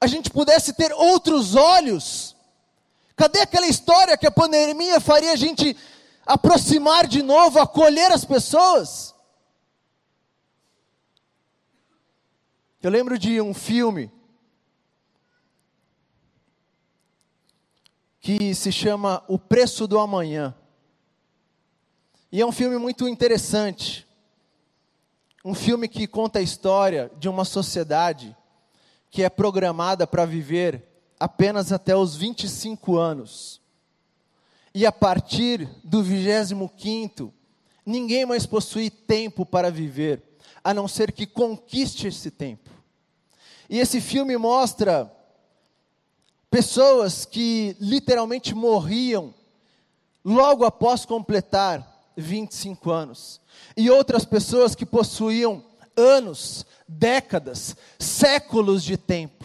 a 0.00 0.06
gente 0.06 0.30
pudesse 0.30 0.72
ter 0.72 0.92
outros 0.92 1.54
olhos? 1.54 2.36
Cadê 3.16 3.40
aquela 3.40 3.66
história 3.66 4.16
que 4.16 4.26
a 4.26 4.30
pandemia 4.30 5.00
faria 5.00 5.32
a 5.32 5.36
gente 5.36 5.76
aproximar 6.24 7.06
de 7.06 7.22
novo, 7.22 7.58
acolher 7.58 8.10
as 8.12 8.24
pessoas? 8.24 9.14
Eu 12.82 12.90
lembro 12.90 13.18
de 13.18 13.40
um 13.40 13.52
filme 13.52 14.10
que 18.20 18.54
se 18.54 18.70
chama 18.70 19.24
O 19.28 19.38
Preço 19.38 19.86
do 19.86 19.98
Amanhã. 19.98 20.54
E 22.30 22.40
é 22.40 22.46
um 22.46 22.52
filme 22.52 22.78
muito 22.78 23.08
interessante. 23.08 24.06
Um 25.42 25.54
filme 25.54 25.88
que 25.88 26.06
conta 26.06 26.38
a 26.38 26.42
história 26.42 27.10
de 27.18 27.26
uma 27.26 27.46
sociedade 27.46 28.36
que 29.10 29.22
é 29.22 29.30
programada 29.30 30.06
para 30.06 30.26
viver 30.26 30.86
apenas 31.18 31.72
até 31.72 31.96
os 31.96 32.14
25 32.14 32.98
anos. 32.98 33.58
E 34.74 34.84
a 34.84 34.92
partir 34.92 35.66
do 35.82 36.02
25, 36.02 37.32
ninguém 37.86 38.26
mais 38.26 38.44
possui 38.44 38.90
tempo 38.90 39.46
para 39.46 39.70
viver, 39.70 40.22
a 40.62 40.74
não 40.74 40.86
ser 40.86 41.10
que 41.10 41.26
conquiste 41.26 42.06
esse 42.06 42.30
tempo. 42.30 42.68
E 43.68 43.78
esse 43.78 43.98
filme 43.98 44.36
mostra 44.36 45.10
pessoas 46.50 47.24
que 47.24 47.74
literalmente 47.80 48.54
morriam 48.54 49.34
logo 50.22 50.66
após 50.66 51.06
completar 51.06 51.89
25 52.20 52.90
anos, 52.90 53.40
e 53.76 53.90
outras 53.90 54.24
pessoas 54.24 54.74
que 54.74 54.86
possuíam 54.86 55.64
anos, 55.96 56.64
décadas, 56.86 57.76
séculos 57.98 58.84
de 58.84 58.96
tempo. 58.96 59.44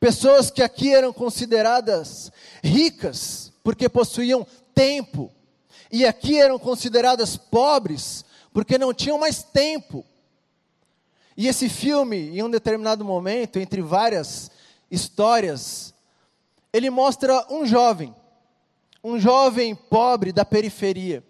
Pessoas 0.00 0.50
que 0.50 0.62
aqui 0.62 0.94
eram 0.94 1.12
consideradas 1.12 2.30
ricas, 2.62 3.52
porque 3.64 3.88
possuíam 3.88 4.46
tempo, 4.74 5.32
e 5.90 6.06
aqui 6.06 6.38
eram 6.38 6.58
consideradas 6.58 7.36
pobres, 7.36 8.24
porque 8.52 8.78
não 8.78 8.94
tinham 8.94 9.18
mais 9.18 9.42
tempo. 9.42 10.04
E 11.36 11.46
esse 11.46 11.68
filme, 11.68 12.36
em 12.36 12.42
um 12.42 12.50
determinado 12.50 13.04
momento, 13.04 13.58
entre 13.58 13.80
várias 13.80 14.50
histórias, 14.90 15.94
ele 16.72 16.90
mostra 16.90 17.46
um 17.50 17.64
jovem, 17.64 18.14
um 19.02 19.18
jovem 19.18 19.74
pobre 19.74 20.32
da 20.32 20.44
periferia, 20.44 21.24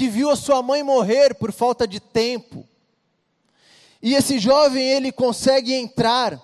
que 0.00 0.08
viu 0.08 0.30
a 0.30 0.36
sua 0.36 0.62
mãe 0.62 0.82
morrer 0.82 1.34
por 1.34 1.52
falta 1.52 1.86
de 1.86 2.00
tempo. 2.00 2.66
E 4.00 4.14
esse 4.14 4.38
jovem, 4.38 4.82
ele 4.82 5.12
consegue 5.12 5.74
entrar 5.74 6.40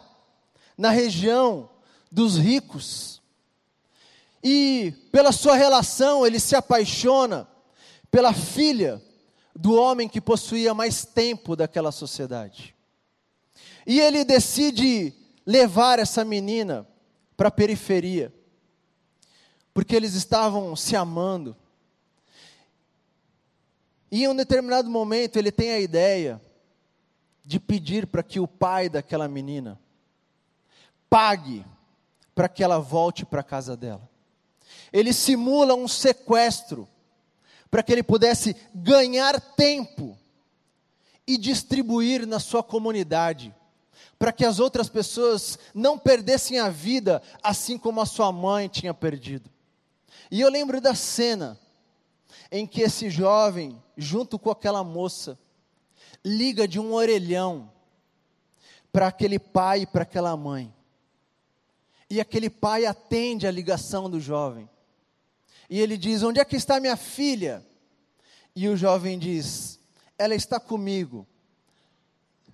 na 0.77 0.91
região 0.91 1.71
dos 2.13 2.37
ricos. 2.37 3.23
E 4.45 4.93
pela 5.11 5.33
sua 5.33 5.57
relação, 5.57 6.27
ele 6.27 6.39
se 6.39 6.55
apaixona 6.55 7.49
pela 8.11 8.35
filha 8.35 9.03
do 9.55 9.73
homem 9.73 10.07
que 10.07 10.21
possuía 10.21 10.75
mais 10.75 11.07
tempo 11.07 11.57
daquela 11.57 11.91
sociedade. 11.91 12.75
E 13.87 13.99
ele 13.99 14.23
decide 14.23 15.15
levar 15.47 15.99
essa 15.99 16.27
menina 16.27 16.87
para 17.35 17.49
a 17.49 17.51
periferia, 17.51 18.31
porque 19.73 19.97
eles 19.97 20.13
estavam 20.13 20.77
se 20.77 20.95
amando. 20.95 21.57
E 24.17 24.25
em 24.25 24.29
um 24.29 24.35
determinado 24.35 24.89
momento 24.89 25.37
ele 25.37 25.53
tem 25.53 25.73
a 25.73 25.79
ideia 25.79 26.41
de 27.45 27.61
pedir 27.61 28.07
para 28.07 28.23
que 28.23 28.41
o 28.41 28.49
pai 28.49 28.89
daquela 28.89 29.29
menina 29.29 29.79
pague 31.11 31.63
para 32.35 32.49
que 32.49 32.65
ela 32.65 32.79
volte 32.79 33.27
para 33.27 33.43
a 33.43 33.45
casa 33.45 33.77
dela. 33.77 34.09
Ele 34.91 35.13
simula 35.13 35.75
um 35.75 35.87
sequestro 35.87 36.89
para 37.71 37.83
que 37.83 37.93
ele 37.93 38.03
pudesse 38.03 38.57
ganhar 38.75 39.39
tempo 39.39 40.17
e 41.27 41.37
distribuir 41.37 42.27
na 42.27 42.41
sua 42.41 42.63
comunidade 42.63 43.55
para 44.19 44.33
que 44.33 44.47
as 44.47 44.59
outras 44.59 44.89
pessoas 44.89 45.59
não 45.75 45.99
perdessem 45.99 46.59
a 46.59 46.71
vida, 46.71 47.23
assim 47.43 47.77
como 47.77 48.01
a 48.01 48.07
sua 48.07 48.33
mãe 48.33 48.67
tinha 48.67 48.95
perdido. 48.95 49.51
E 50.31 50.41
eu 50.41 50.49
lembro 50.49 50.81
da 50.81 50.95
cena 50.95 51.61
em 52.51 52.67
que 52.67 52.81
esse 52.81 53.11
jovem, 53.11 53.79
junto 53.97 54.39
com 54.39 54.51
aquela 54.51 54.85
moça, 54.85 55.39
liga 56.25 56.67
de 56.67 56.79
um 56.79 56.93
orelhão 56.93 57.71
para 58.93 59.09
aquele 59.09 59.39
pai 59.39 59.83
e 59.83 59.87
para 59.87 60.03
aquela 60.03 60.37
mãe. 60.37 60.75
E 62.09 62.21
aquele 62.21 62.49
pai 62.49 62.87
atende 62.87 63.47
a 63.47 63.51
ligação 63.51 64.09
do 64.09 64.21
jovem. 64.21 64.69
E 65.69 65.81
ele 65.81 65.97
diz: 65.97 66.23
Onde 66.23 66.39
é 66.39 66.45
que 66.45 66.57
está 66.57 66.79
minha 66.79 66.97
filha? 66.97 67.67
E 68.55 68.69
o 68.69 68.77
jovem 68.77 69.19
diz: 69.19 69.81
Ela 70.17 70.35
está 70.35 70.61
comigo 70.61 71.27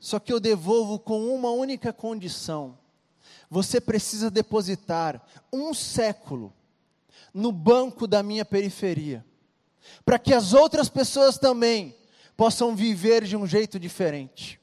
só 0.02 0.18
que 0.18 0.32
eu 0.32 0.40
devolvo 0.40 0.98
com 0.98 1.32
uma 1.32 1.52
única 1.52 1.92
condição: 1.92 2.76
você 3.48 3.80
precisa 3.80 4.28
depositar 4.28 5.24
um 5.52 5.72
século 5.72 6.52
no 7.32 7.52
banco 7.52 8.08
da 8.08 8.20
minha 8.20 8.44
periferia, 8.44 9.24
para 10.04 10.18
que 10.18 10.34
as 10.34 10.52
outras 10.52 10.88
pessoas 10.88 11.38
também 11.38 11.96
possam 12.36 12.74
viver 12.74 13.24
de 13.24 13.36
um 13.36 13.46
jeito 13.46 13.78
diferente. 13.78 14.60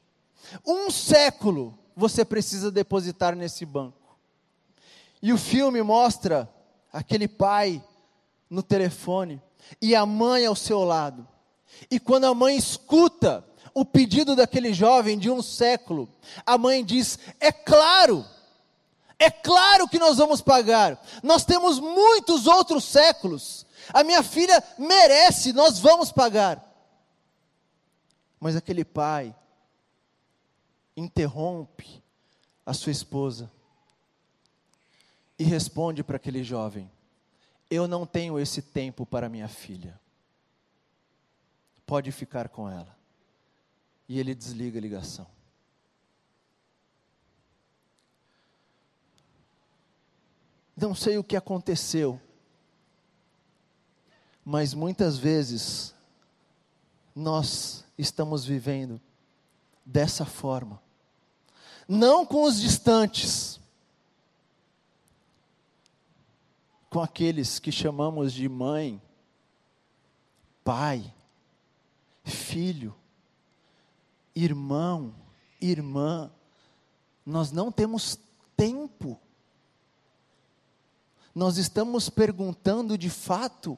Um 0.66 0.90
século 0.90 1.78
você 1.96 2.24
precisa 2.24 2.72
depositar 2.72 3.36
nesse 3.36 3.66
banco. 3.66 4.18
E 5.22 5.34
o 5.34 5.38
filme 5.38 5.82
mostra 5.82 6.50
aquele 6.92 7.28
pai 7.28 7.84
no 8.50 8.64
telefone 8.64 9.42
e 9.82 9.96
a 9.96 10.06
mãe 10.06 10.46
ao 10.46 10.56
seu 10.56 10.84
lado. 10.84 11.28
E 11.92 12.00
quando 12.00 12.26
a 12.26 12.34
mãe 12.34 12.58
escuta 12.58 13.46
o 13.74 13.86
pedido 13.86 14.36
daquele 14.36 14.74
jovem 14.74 15.18
de 15.18 15.30
um 15.30 15.42
século, 15.42 16.10
a 16.46 16.58
mãe 16.58 16.84
diz: 16.84 17.20
É 17.40 17.52
claro, 17.52 18.26
é 19.18 19.30
claro 19.30 19.88
que 19.88 20.00
nós 20.00 20.18
vamos 20.18 20.42
pagar, 20.42 21.02
nós 21.22 21.46
temos 21.46 21.80
muitos 21.80 22.48
outros 22.48 22.84
séculos, 22.86 23.66
a 23.94 24.04
minha 24.04 24.24
filha 24.24 24.64
merece, 24.78 25.54
nós 25.54 25.80
vamos 25.80 26.12
pagar. 26.12 26.66
Mas 28.40 28.56
aquele 28.56 28.86
pai, 28.86 29.36
interrompe 30.96 32.04
a 32.66 32.74
sua 32.74 32.92
esposa 32.92 33.52
e 35.38 35.44
responde 35.44 36.04
para 36.04 36.18
aquele 36.18 36.44
jovem: 36.44 36.90
Eu 37.70 37.88
não 37.88 38.06
tenho 38.06 38.40
esse 38.40 38.62
tempo 38.62 39.06
para 39.06 39.30
minha 39.30 39.48
filha. 39.48 40.00
Pode 41.86 42.12
ficar 42.12 42.50
com 42.50 42.70
ela. 42.70 42.96
E 44.08 44.20
ele 44.20 44.36
desliga 44.36 44.78
a 44.78 44.82
ligação. 44.82 45.28
Não 50.76 50.96
sei 50.96 51.18
o 51.18 51.24
que 51.24 51.36
aconteceu, 51.36 52.22
mas 54.50 54.74
muitas 54.74 55.16
vezes 55.16 55.94
nós 57.16 57.86
estamos 57.96 58.44
vivendo 58.44 59.00
dessa 59.86 60.26
forma. 60.26 60.82
Não 61.88 62.26
com 62.26 62.42
os 62.42 62.60
distantes, 62.60 63.60
com 66.90 67.00
aqueles 67.00 67.60
que 67.60 67.72
chamamos 67.72 68.34
de 68.34 68.50
mãe, 68.50 69.00
pai, 70.64 71.14
filho, 72.24 72.96
irmão, 74.36 75.14
irmã. 75.62 76.32
Nós 77.24 77.52
não 77.52 77.72
temos 77.72 78.18
tempo. 78.58 79.20
Nós 81.36 81.58
estamos 81.58 82.10
perguntando 82.10 82.98
de 82.98 83.12
fato 83.12 83.78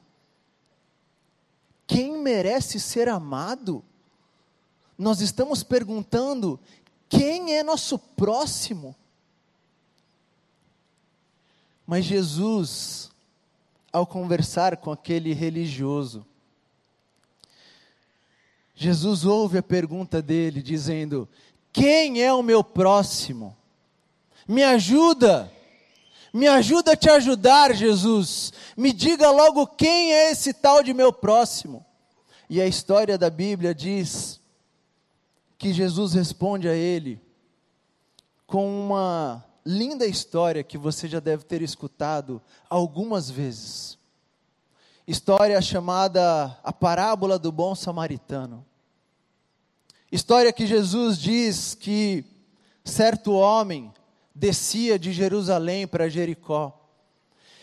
quem 1.92 2.16
merece 2.16 2.80
ser 2.80 3.06
amado? 3.06 3.84
Nós 4.96 5.20
estamos 5.20 5.62
perguntando 5.62 6.58
quem 7.06 7.54
é 7.54 7.62
nosso 7.62 7.98
próximo? 7.98 8.96
Mas 11.86 12.06
Jesus, 12.06 13.10
ao 13.92 14.06
conversar 14.06 14.78
com 14.78 14.90
aquele 14.90 15.34
religioso, 15.34 16.24
Jesus 18.74 19.26
ouve 19.26 19.58
a 19.58 19.62
pergunta 19.62 20.22
dele, 20.22 20.62
dizendo: 20.62 21.28
Quem 21.70 22.22
é 22.22 22.32
o 22.32 22.42
meu 22.42 22.64
próximo? 22.64 23.54
Me 24.48 24.62
ajuda, 24.64 25.52
me 26.32 26.48
ajuda 26.48 26.92
a 26.92 26.96
te 26.96 27.10
ajudar, 27.10 27.74
Jesus. 27.74 28.52
Me 28.76 28.92
diga 28.92 29.30
logo 29.30 29.66
quem 29.66 30.12
é 30.12 30.30
esse 30.30 30.54
tal 30.54 30.82
de 30.82 30.94
meu 30.94 31.12
próximo. 31.12 31.84
E 32.48 32.60
a 32.60 32.66
história 32.66 33.18
da 33.18 33.28
Bíblia 33.28 33.74
diz 33.74 34.40
que 35.58 35.72
Jesus 35.72 36.14
responde 36.14 36.68
a 36.68 36.74
ele 36.74 37.20
com 38.46 38.86
uma 38.86 39.44
linda 39.64 40.06
história 40.06 40.62
que 40.62 40.76
você 40.76 41.06
já 41.06 41.20
deve 41.20 41.44
ter 41.44 41.62
escutado 41.62 42.42
algumas 42.68 43.30
vezes. 43.30 43.98
História 45.06 45.60
chamada 45.60 46.58
a 46.62 46.72
parábola 46.72 47.38
do 47.38 47.52
bom 47.52 47.74
samaritano. 47.74 48.64
História 50.10 50.52
que 50.52 50.66
Jesus 50.66 51.18
diz 51.18 51.74
que 51.74 52.24
certo 52.84 53.32
homem 53.32 53.92
descia 54.34 54.98
de 54.98 55.12
Jerusalém 55.12 55.86
para 55.86 56.08
Jericó. 56.08 56.78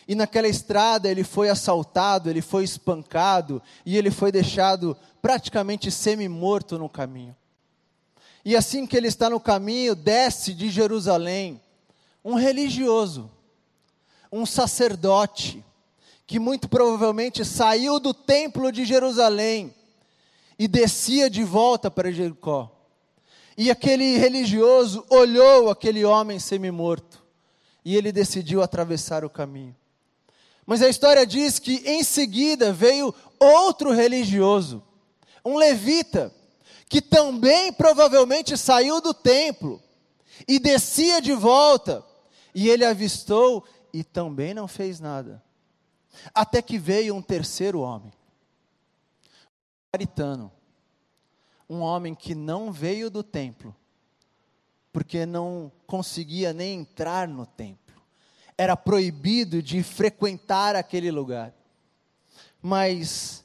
E 0.07 0.15
naquela 0.15 0.47
estrada 0.47 1.09
ele 1.09 1.23
foi 1.23 1.49
assaltado, 1.49 2.29
ele 2.29 2.41
foi 2.41 2.63
espancado 2.63 3.61
e 3.85 3.97
ele 3.97 4.09
foi 4.09 4.31
deixado 4.31 4.97
praticamente 5.21 5.91
semi-morto 5.91 6.77
no 6.77 6.89
caminho. 6.89 7.35
E 8.43 8.55
assim 8.55 8.87
que 8.87 8.97
ele 8.97 9.07
está 9.07 9.29
no 9.29 9.39
caminho, 9.39 9.95
desce 9.95 10.53
de 10.53 10.69
Jerusalém 10.69 11.61
um 12.23 12.35
religioso, 12.35 13.29
um 14.31 14.45
sacerdote, 14.45 15.63
que 16.25 16.39
muito 16.39 16.69
provavelmente 16.69 17.43
saiu 17.43 17.99
do 17.99 18.13
templo 18.13 18.71
de 18.71 18.85
Jerusalém 18.85 19.73
e 20.57 20.67
descia 20.67 21.29
de 21.29 21.43
volta 21.43 21.89
para 21.89 22.11
Jericó. 22.11 22.78
E 23.59 23.69
aquele 23.69 24.17
religioso 24.17 25.05
olhou 25.09 25.69
aquele 25.69 26.05
homem 26.05 26.39
semi-morto 26.39 27.21
e 27.83 27.93
ele 27.97 28.09
decidiu 28.09 28.63
atravessar 28.63 29.25
o 29.25 29.29
caminho. 29.29 29.75
Mas 30.65 30.81
a 30.81 30.87
história 30.87 31.27
diz 31.27 31.59
que 31.59 31.83
em 31.85 32.01
seguida 32.01 32.71
veio 32.71 33.13
outro 33.37 33.91
religioso, 33.91 34.81
um 35.43 35.57
levita, 35.57 36.33
que 36.87 37.01
também 37.01 37.73
provavelmente 37.73 38.55
saiu 38.55 39.01
do 39.01 39.13
templo 39.13 39.83
e 40.47 40.57
descia 40.57 41.21
de 41.21 41.33
volta, 41.33 42.01
e 42.55 42.69
ele 42.69 42.85
avistou 42.85 43.65
e 43.91 44.05
também 44.05 44.53
não 44.53 44.69
fez 44.69 45.01
nada. 45.01 45.43
Até 46.33 46.61
que 46.61 46.77
veio 46.77 47.13
um 47.13 47.21
terceiro 47.21 47.81
homem, 47.81 48.13
um 49.17 49.91
samaritano, 49.91 50.49
um 51.69 51.81
homem 51.81 52.15
que 52.15 52.33
não 52.33 52.71
veio 52.71 53.09
do 53.09 53.23
templo, 53.23 53.75
porque 54.91 55.25
não 55.25 55.71
conseguia 55.85 56.51
nem 56.51 56.79
entrar 56.79 57.27
no 57.27 57.45
templo 57.45 57.89
era 58.59 58.75
proibido 58.75 59.63
de 59.63 59.81
frequentar 59.81 60.75
aquele 60.75 61.09
lugar. 61.09 61.53
Mas 62.61 63.41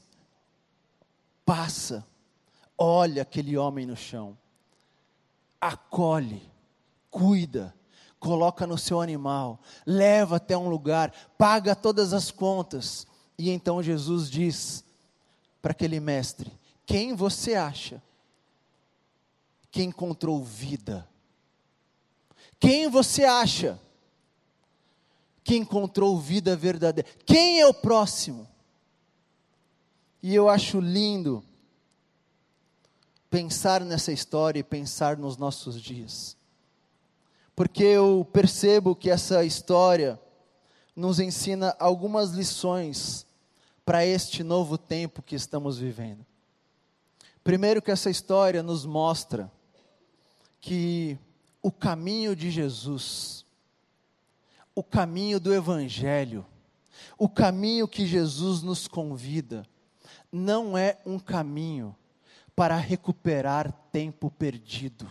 passa, 1.45 2.05
olha 2.77 3.21
aquele 3.21 3.57
homem 3.57 3.85
no 3.85 3.95
chão, 3.95 4.37
acolhe, 5.61 6.41
cuida, 7.09 7.73
coloca 8.19 8.67
no 8.67 8.77
seu 8.77 8.99
animal, 8.99 9.61
leva 9.85 10.35
até 10.35 10.57
um 10.57 10.67
lugar, 10.67 11.13
paga 11.37 11.73
todas 11.73 12.11
as 12.11 12.29
contas. 12.29 13.07
E 13.37 13.49
então 13.51 13.81
Jesus 13.81 14.29
diz 14.29 14.83
para 15.61 15.71
aquele 15.71 16.01
mestre: 16.01 16.51
Quem 16.85 17.15
você 17.15 17.55
acha 17.55 18.03
que 19.75 19.83
encontrou 19.83 20.41
vida? 20.41 21.05
Quem 22.57 22.87
você 22.87 23.25
acha 23.25 23.77
que 25.43 25.55
encontrou 25.55 26.17
vida 26.17 26.55
verdadeira. 26.55 27.07
Quem 27.23 27.59
é 27.59 27.67
o 27.67 27.73
próximo? 27.73 28.47
E 30.23 30.33
eu 30.33 30.49
acho 30.49 30.79
lindo 30.79 31.43
pensar 33.29 33.81
nessa 33.81 34.11
história 34.11 34.59
e 34.59 34.63
pensar 34.63 35.17
nos 35.17 35.37
nossos 35.37 35.79
dias. 35.79 36.35
Porque 37.53 37.83
eu 37.83 38.27
percebo 38.33 38.95
que 38.95 39.09
essa 39.09 39.43
história 39.43 40.19
nos 40.95 41.19
ensina 41.19 41.75
algumas 41.77 42.31
lições 42.31 43.27
para 43.85 44.03
este 44.03 44.41
novo 44.41 44.79
tempo 44.79 45.21
que 45.21 45.35
estamos 45.35 45.77
vivendo. 45.77 46.25
Primeiro, 47.43 47.83
que 47.83 47.91
essa 47.91 48.09
história 48.09 48.63
nos 48.63 48.83
mostra 48.83 49.51
que 50.65 51.15
o 51.61 51.71
caminho 51.71 52.35
de 52.35 52.49
Jesus 52.49 53.45
o 54.75 54.83
caminho 54.83 55.39
do 55.39 55.53
Evangelho, 55.53 56.45
o 57.17 57.29
caminho 57.29 57.87
que 57.87 58.05
Jesus 58.05 58.61
nos 58.61 58.87
convida, 58.87 59.65
não 60.29 60.77
é 60.77 60.97
um 61.05 61.17
caminho 61.17 61.95
para 62.53 62.75
recuperar 62.75 63.71
tempo 63.91 64.29
perdido. 64.29 65.09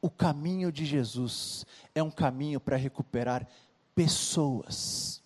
O 0.00 0.08
caminho 0.08 0.70
de 0.70 0.86
Jesus 0.86 1.66
é 1.92 2.00
um 2.00 2.10
caminho 2.10 2.60
para 2.60 2.76
recuperar 2.76 3.44
pessoas. 3.92 5.20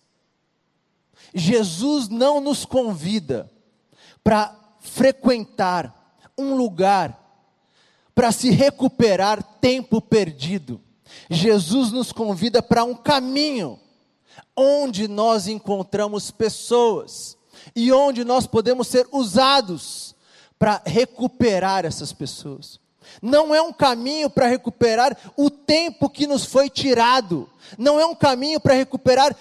Jesus 1.35 2.09
não 2.09 2.41
nos 2.41 2.65
convida 2.65 3.51
para 4.23 4.59
frequentar 4.79 6.17
um 6.35 6.55
lugar 6.55 7.22
para 8.15 8.31
se 8.31 8.49
recuperar 8.49 9.41
tempo 9.59 10.01
perdido. 10.01 10.79
Jesus 11.29 11.91
nos 11.91 12.11
convida 12.11 12.61
para 12.61 12.83
um 12.83 12.95
caminho 12.95 13.79
onde 14.55 15.07
nós 15.07 15.47
encontramos 15.47 16.31
pessoas 16.31 17.37
e 17.75 17.91
onde 17.91 18.23
nós 18.23 18.45
podemos 18.45 18.87
ser 18.87 19.07
usados 19.11 20.15
para 20.57 20.81
recuperar 20.85 21.85
essas 21.85 22.13
pessoas. 22.13 22.79
Não 23.21 23.53
é 23.53 23.61
um 23.61 23.73
caminho 23.73 24.29
para 24.29 24.47
recuperar 24.47 25.15
o 25.35 25.49
tempo 25.49 26.09
que 26.09 26.25
nos 26.25 26.45
foi 26.45 26.69
tirado, 26.69 27.49
não 27.77 27.99
é 27.99 28.05
um 28.05 28.15
caminho 28.15 28.59
para 28.59 28.73
recuperar 28.73 29.35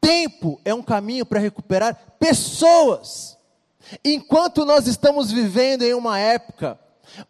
tempo, 0.00 0.60
é 0.64 0.74
um 0.74 0.82
caminho 0.82 1.24
para 1.24 1.40
recuperar 1.40 1.96
pessoas. 2.18 3.38
Enquanto 4.04 4.64
nós 4.64 4.86
estamos 4.86 5.30
vivendo 5.30 5.82
em 5.82 5.94
uma 5.94 6.18
época 6.18 6.78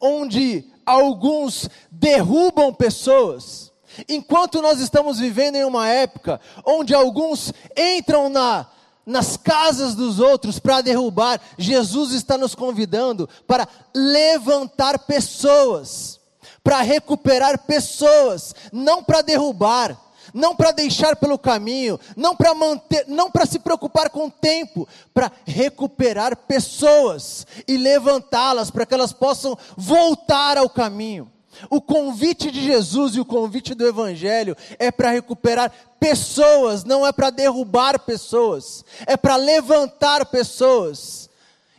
onde 0.01 0.65
alguns 0.85 1.69
derrubam 1.91 2.73
pessoas, 2.73 3.73
enquanto 4.09 4.63
nós 4.63 4.81
estamos 4.81 5.19
vivendo 5.19 5.57
em 5.57 5.65
uma 5.65 5.89
época 5.89 6.41
onde 6.65 6.95
alguns 6.95 7.53
entram 7.77 8.29
na 8.29 8.67
nas 9.05 9.37
casas 9.37 9.95
dos 9.95 10.21
outros 10.21 10.59
para 10.59 10.81
derrubar, 10.81 11.41
Jesus 11.59 12.13
está 12.13 12.39
nos 12.39 12.55
convidando 12.55 13.29
para 13.47 13.67
levantar 13.95 14.97
pessoas, 15.01 16.21
para 16.63 16.81
recuperar 16.83 17.65
pessoas, 17.65 18.55
não 18.73 19.03
para 19.03 19.23
derrubar, 19.23 20.01
não 20.33 20.55
para 20.55 20.71
deixar 20.71 21.17
pelo 21.17 21.39
caminho, 21.39 21.99
não 22.17 22.35
para 22.35 22.55
manter, 22.55 23.05
não 23.09 23.31
para 23.31 23.47
se 23.47 23.59
preocupar 23.59 24.11
com 24.11 24.27
o 24.27 24.31
tempo, 24.31 24.89
para 25.13 25.31
recuperar 25.47 26.37
pessoas 26.37 27.47
e 27.67 27.77
levantá-las 27.77 28.71
para 28.71 28.87
que 28.87 28.95
elas 28.95 29.13
possam 29.13 29.57
voltar 29.77 30.57
ao 30.57 30.69
caminho. 30.69 31.31
O 31.69 31.81
convite 31.81 32.51
de 32.51 32.63
Jesus 32.63 33.15
e 33.15 33.21
o 33.21 33.25
convite 33.25 33.75
do 33.75 33.87
Evangelho 33.87 34.57
é 34.79 34.91
para 34.91 35.11
recuperar 35.11 35.73
pessoas, 36.01 36.83
não 36.83 37.07
é 37.07 37.13
para 37.13 37.31
derrubar 37.31 37.99
pessoas, 38.01 38.85
é 39.07 39.17
para 39.17 39.37
levantar 39.37 40.25
pessoas 40.27 41.29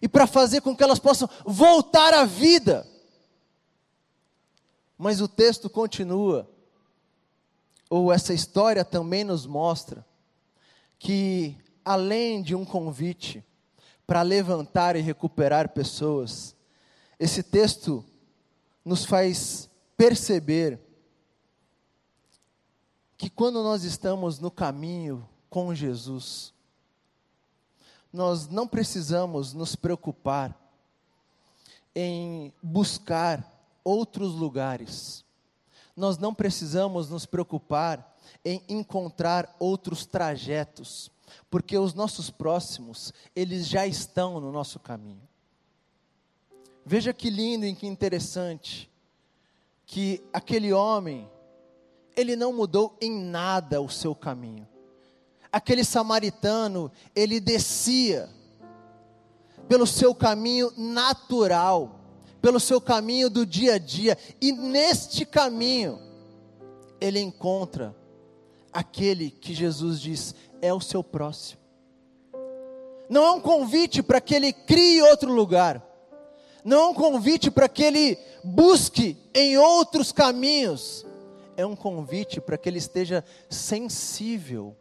e 0.01 0.07
para 0.07 0.27
fazer 0.27 0.61
com 0.61 0.75
que 0.75 0.83
elas 0.83 0.99
possam 0.99 1.29
voltar 1.45 2.13
à 2.13 2.23
vida. 2.23 2.87
Mas 4.97 5.19
o 5.19 5.27
texto 5.27 5.69
continua, 5.69 6.47
ou 7.95 8.11
essa 8.11 8.33
história 8.33 8.83
também 8.83 9.23
nos 9.23 9.45
mostra, 9.45 10.03
que 10.97 11.55
além 11.85 12.41
de 12.41 12.55
um 12.55 12.65
convite 12.65 13.45
para 14.07 14.23
levantar 14.23 14.95
e 14.95 14.99
recuperar 14.99 15.69
pessoas, 15.69 16.55
esse 17.19 17.43
texto 17.43 18.03
nos 18.83 19.05
faz 19.05 19.69
perceber 19.95 20.79
que 23.15 23.29
quando 23.29 23.61
nós 23.61 23.83
estamos 23.83 24.39
no 24.39 24.49
caminho 24.49 25.29
com 25.47 25.75
Jesus, 25.75 26.51
nós 28.11 28.47
não 28.47 28.67
precisamos 28.67 29.53
nos 29.53 29.75
preocupar 29.75 30.59
em 31.93 32.51
buscar 32.59 33.47
outros 33.83 34.33
lugares. 34.33 35.23
Nós 35.95 36.17
não 36.17 36.33
precisamos 36.33 37.09
nos 37.09 37.25
preocupar 37.25 38.17
em 38.43 38.63
encontrar 38.67 39.55
outros 39.59 40.05
trajetos, 40.05 41.11
porque 41.49 41.77
os 41.77 41.93
nossos 41.93 42.29
próximos, 42.29 43.13
eles 43.35 43.67
já 43.67 43.85
estão 43.85 44.39
no 44.39 44.51
nosso 44.51 44.79
caminho. 44.79 45.21
Veja 46.85 47.13
que 47.13 47.29
lindo 47.29 47.65
e 47.65 47.75
que 47.75 47.87
interessante 47.87 48.89
que 49.85 50.23
aquele 50.33 50.73
homem, 50.73 51.29
ele 52.15 52.35
não 52.35 52.51
mudou 52.51 52.97
em 52.99 53.11
nada 53.11 53.81
o 53.81 53.89
seu 53.89 54.15
caminho. 54.15 54.67
Aquele 55.51 55.83
samaritano, 55.83 56.91
ele 57.15 57.39
descia 57.39 58.29
pelo 59.67 59.85
seu 59.85 60.13
caminho 60.13 60.71
natural, 60.75 61.99
pelo 62.43 62.59
seu 62.59 62.81
caminho 62.81 63.29
do 63.29 63.45
dia 63.45 63.75
a 63.75 63.77
dia, 63.77 64.17
e 64.41 64.51
neste 64.51 65.25
caminho, 65.25 65.97
ele 66.99 67.21
encontra 67.21 67.95
aquele 68.69 69.31
que 69.31 69.53
Jesus 69.53 70.01
diz 70.01 70.35
é 70.61 70.73
o 70.73 70.81
seu 70.81 71.01
próximo. 71.01 71.61
Não 73.09 73.23
é 73.23 73.31
um 73.31 73.39
convite 73.39 74.03
para 74.03 74.19
que 74.19 74.35
ele 74.35 74.51
crie 74.51 75.01
outro 75.03 75.31
lugar. 75.31 75.81
Não 76.65 76.81
é 76.81 76.87
um 76.87 76.93
convite 76.93 77.49
para 77.49 77.69
que 77.69 77.81
ele 77.81 78.19
busque 78.43 79.17
em 79.33 79.57
outros 79.57 80.11
caminhos, 80.11 81.05
é 81.55 81.65
um 81.65 81.77
convite 81.77 82.41
para 82.41 82.57
que 82.57 82.67
ele 82.67 82.77
esteja 82.77 83.23
sensível 83.49 84.75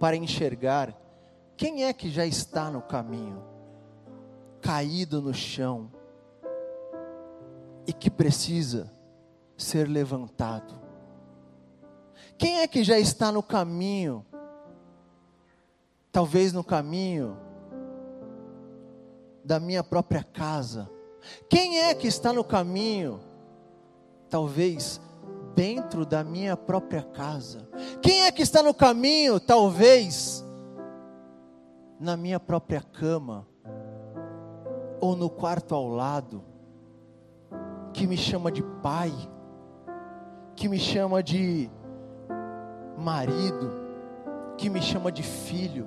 para 0.00 0.16
enxergar 0.16 0.98
quem 1.58 1.84
é 1.84 1.92
que 1.92 2.08
já 2.10 2.24
está 2.24 2.70
no 2.70 2.80
caminho, 2.80 3.44
caído 4.62 5.20
no 5.20 5.34
chão 5.34 5.90
e 7.88 7.92
que 7.94 8.10
precisa 8.10 8.92
ser 9.56 9.88
levantado. 9.88 10.78
Quem 12.36 12.60
é 12.60 12.68
que 12.68 12.84
já 12.84 12.98
está 12.98 13.32
no 13.32 13.42
caminho? 13.42 14.26
Talvez 16.12 16.52
no 16.52 16.62
caminho 16.62 17.38
da 19.42 19.58
minha 19.58 19.82
própria 19.82 20.22
casa? 20.22 20.90
Quem 21.48 21.80
é 21.80 21.94
que 21.94 22.06
está 22.06 22.30
no 22.30 22.44
caminho? 22.44 23.20
Talvez 24.28 25.00
dentro 25.54 26.04
da 26.04 26.22
minha 26.22 26.58
própria 26.58 27.02
casa. 27.02 27.66
Quem 28.02 28.24
é 28.24 28.30
que 28.30 28.42
está 28.42 28.62
no 28.62 28.74
caminho? 28.74 29.40
Talvez 29.40 30.44
na 31.98 32.18
minha 32.18 32.38
própria 32.38 32.82
cama 32.82 33.48
ou 35.00 35.16
no 35.16 35.30
quarto 35.30 35.74
ao 35.74 35.88
lado, 35.88 36.44
que 37.92 38.06
me 38.06 38.16
chama 38.16 38.50
de 38.50 38.62
pai, 38.62 39.12
que 40.54 40.68
me 40.68 40.78
chama 40.78 41.22
de 41.22 41.70
marido, 42.96 43.70
que 44.56 44.68
me 44.68 44.80
chama 44.80 45.12
de 45.12 45.22
filho 45.22 45.86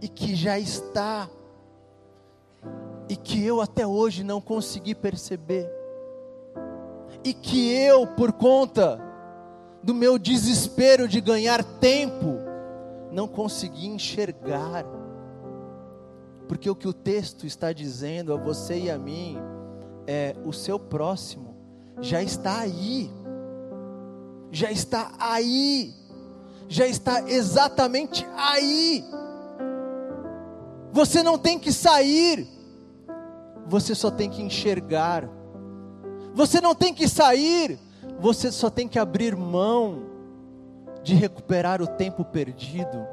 e 0.00 0.08
que 0.08 0.34
já 0.34 0.58
está 0.58 1.28
e 3.08 3.16
que 3.16 3.44
eu 3.44 3.60
até 3.60 3.86
hoje 3.86 4.24
não 4.24 4.40
consegui 4.40 4.94
perceber, 4.94 5.70
e 7.22 7.34
que 7.34 7.70
eu, 7.74 8.06
por 8.06 8.32
conta 8.32 8.98
do 9.82 9.94
meu 9.94 10.18
desespero 10.18 11.06
de 11.06 11.20
ganhar 11.20 11.62
tempo, 11.62 12.38
não 13.10 13.28
consegui 13.28 13.86
enxergar, 13.86 14.86
porque 16.48 16.70
o 16.70 16.74
que 16.74 16.88
o 16.88 16.92
texto 16.92 17.46
está 17.46 17.72
dizendo 17.72 18.32
a 18.32 18.36
você 18.36 18.78
e 18.78 18.90
a 18.90 18.98
mim 18.98 19.36
é: 20.06 20.34
o 20.44 20.52
seu 20.52 20.78
próximo 20.78 21.54
já 22.00 22.22
está 22.22 22.60
aí, 22.60 23.10
já 24.50 24.70
está 24.70 25.12
aí, 25.18 25.94
já 26.68 26.86
está 26.86 27.28
exatamente 27.28 28.26
aí. 28.36 29.04
Você 30.92 31.22
não 31.22 31.38
tem 31.38 31.58
que 31.58 31.72
sair, 31.72 32.46
você 33.66 33.94
só 33.94 34.10
tem 34.10 34.28
que 34.28 34.42
enxergar. 34.42 35.28
Você 36.34 36.60
não 36.60 36.74
tem 36.74 36.94
que 36.94 37.06
sair, 37.06 37.78
você 38.18 38.50
só 38.50 38.70
tem 38.70 38.88
que 38.88 38.98
abrir 38.98 39.36
mão 39.36 40.10
de 41.02 41.14
recuperar 41.14 41.82
o 41.82 41.86
tempo 41.86 42.24
perdido 42.24 43.06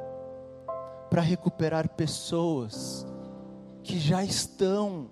para 1.10 1.20
recuperar 1.20 1.88
pessoas 1.88 3.06
que 3.82 3.98
já 3.98 4.24
estão 4.24 5.10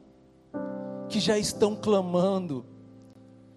que 1.08 1.20
já 1.20 1.38
estão 1.38 1.74
clamando, 1.74 2.64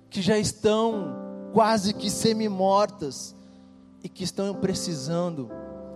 que 0.09 0.21
já 0.21 0.37
estão 0.37 1.15
quase 1.53 1.93
que 1.93 2.09
semi-mortas 2.09 3.35
e 4.03 4.09
que 4.09 4.23
estão 4.23 4.53
precisando 4.55 5.49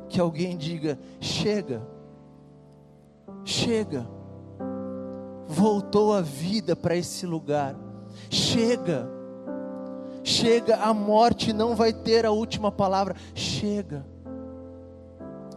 que 0.10 0.20
alguém 0.20 0.58
diga: 0.58 1.00
chega, 1.20 1.86
chega 3.44 4.08
voltou 5.48 6.13
a 6.13 6.22
vida 6.22 6.76
para 6.76 6.96
esse 6.96 7.26
lugar. 7.26 7.76
Chega, 8.30 9.08
chega, 10.24 10.78
a 10.78 10.94
morte 10.94 11.54
não 11.54 11.76
vai 11.76 11.94
ter 11.94 12.26
a 12.26 12.32
última 12.32 12.72
palavra. 12.72 13.15
Chega. 13.34 14.06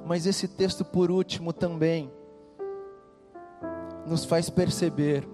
Mas 0.04 0.26
esse 0.26 0.48
texto, 0.48 0.84
por 0.84 1.10
último, 1.10 1.52
também 1.52 2.10
nos 4.06 4.24
faz 4.24 4.48
perceber 4.48 5.26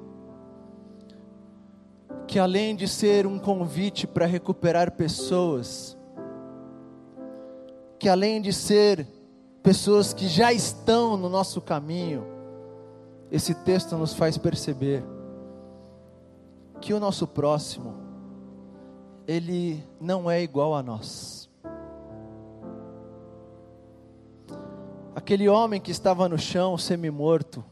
que, 2.27 2.39
além 2.39 2.75
de 2.75 2.89
ser 2.89 3.27
um 3.27 3.39
convite 3.39 4.07
para 4.07 4.27
recuperar 4.27 4.93
pessoas, 4.93 5.97
que 7.99 8.09
além 8.09 8.41
de 8.41 8.53
ser 8.53 9.07
pessoas 9.63 10.13
que 10.13 10.29
já 10.29 10.53
estão 10.53 11.17
no 11.17 11.29
nosso 11.29 11.61
caminho, 11.61 12.27
esse 13.31 13.55
texto 13.55 13.97
nos 13.97 14.15
faz 14.15 14.37
perceber 14.37 15.03
que 16.81 16.93
o 16.93 17.01
nosso 17.01 17.27
próximo, 17.27 17.95
ele 19.27 19.83
não 20.01 20.31
é 20.31 20.43
igual 20.43 20.75
a 20.75 20.83
nós. 20.83 21.51
Aquele 25.15 25.49
homem 25.49 25.81
que 25.81 25.91
estava 25.91 26.29
no 26.29 26.37
chão, 26.37 26.77
semi-morto, 26.77 27.65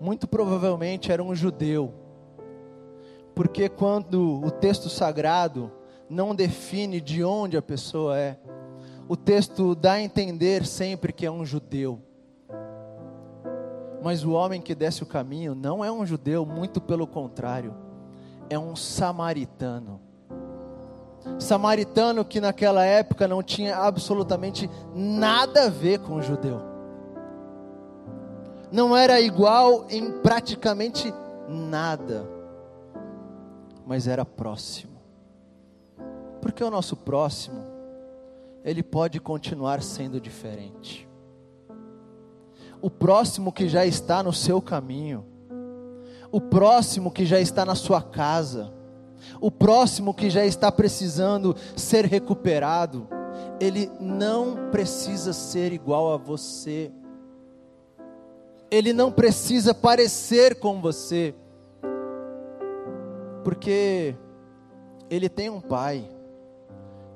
muito 0.00 0.26
provavelmente 0.26 1.12
era 1.12 1.22
um 1.22 1.34
judeu, 1.34 1.92
porque 3.34 3.68
quando 3.68 4.40
o 4.44 4.50
texto 4.50 4.88
sagrado 4.88 5.70
não 6.08 6.34
define 6.34 7.00
de 7.00 7.24
onde 7.24 7.56
a 7.56 7.62
pessoa 7.62 8.18
é, 8.18 8.38
o 9.08 9.16
texto 9.16 9.74
dá 9.74 9.92
a 9.92 10.00
entender 10.00 10.64
sempre 10.66 11.12
que 11.12 11.26
é 11.26 11.30
um 11.30 11.44
judeu. 11.44 12.00
Mas 14.02 14.24
o 14.24 14.32
homem 14.32 14.60
que 14.60 14.74
desce 14.74 15.02
o 15.02 15.06
caminho 15.06 15.54
não 15.54 15.84
é 15.84 15.90
um 15.90 16.04
judeu, 16.04 16.44
muito 16.44 16.80
pelo 16.80 17.06
contrário, 17.06 17.74
é 18.50 18.58
um 18.58 18.74
samaritano. 18.74 20.00
Samaritano 21.38 22.24
que 22.24 22.40
naquela 22.40 22.84
época 22.84 23.28
não 23.28 23.42
tinha 23.42 23.76
absolutamente 23.76 24.68
nada 24.94 25.66
a 25.66 25.68
ver 25.68 26.00
com 26.00 26.14
o 26.14 26.22
judeu. 26.22 26.60
Não 28.72 28.96
era 28.96 29.20
igual 29.20 29.86
em 29.88 30.10
praticamente 30.20 31.12
nada. 31.48 32.26
Mas 33.86 34.06
era 34.06 34.24
próximo. 34.24 35.00
Porque 36.40 36.62
o 36.62 36.70
nosso 36.70 36.96
próximo, 36.96 37.64
ele 38.64 38.82
pode 38.82 39.20
continuar 39.20 39.82
sendo 39.82 40.20
diferente. 40.20 41.08
O 42.80 42.90
próximo 42.90 43.52
que 43.52 43.68
já 43.68 43.86
está 43.86 44.22
no 44.22 44.32
seu 44.32 44.60
caminho, 44.60 45.24
o 46.30 46.40
próximo 46.40 47.10
que 47.10 47.24
já 47.24 47.38
está 47.38 47.64
na 47.64 47.74
sua 47.74 48.02
casa, 48.02 48.72
o 49.40 49.50
próximo 49.50 50.12
que 50.12 50.28
já 50.30 50.44
está 50.44 50.72
precisando 50.72 51.54
ser 51.76 52.06
recuperado, 52.06 53.06
ele 53.60 53.90
não 54.00 54.70
precisa 54.70 55.32
ser 55.32 55.72
igual 55.72 56.12
a 56.12 56.16
você, 56.16 56.90
ele 58.70 58.92
não 58.92 59.12
precisa 59.12 59.74
parecer 59.74 60.58
com 60.58 60.80
você, 60.80 61.34
porque 63.44 64.14
ele 65.10 65.28
tem 65.28 65.50
um 65.50 65.60
pai 65.60 66.08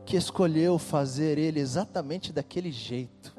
que 0.04 0.16
escolheu 0.16 0.78
fazer 0.78 1.38
ele 1.38 1.58
exatamente 1.58 2.32
daquele 2.32 2.70
jeito, 2.70 3.36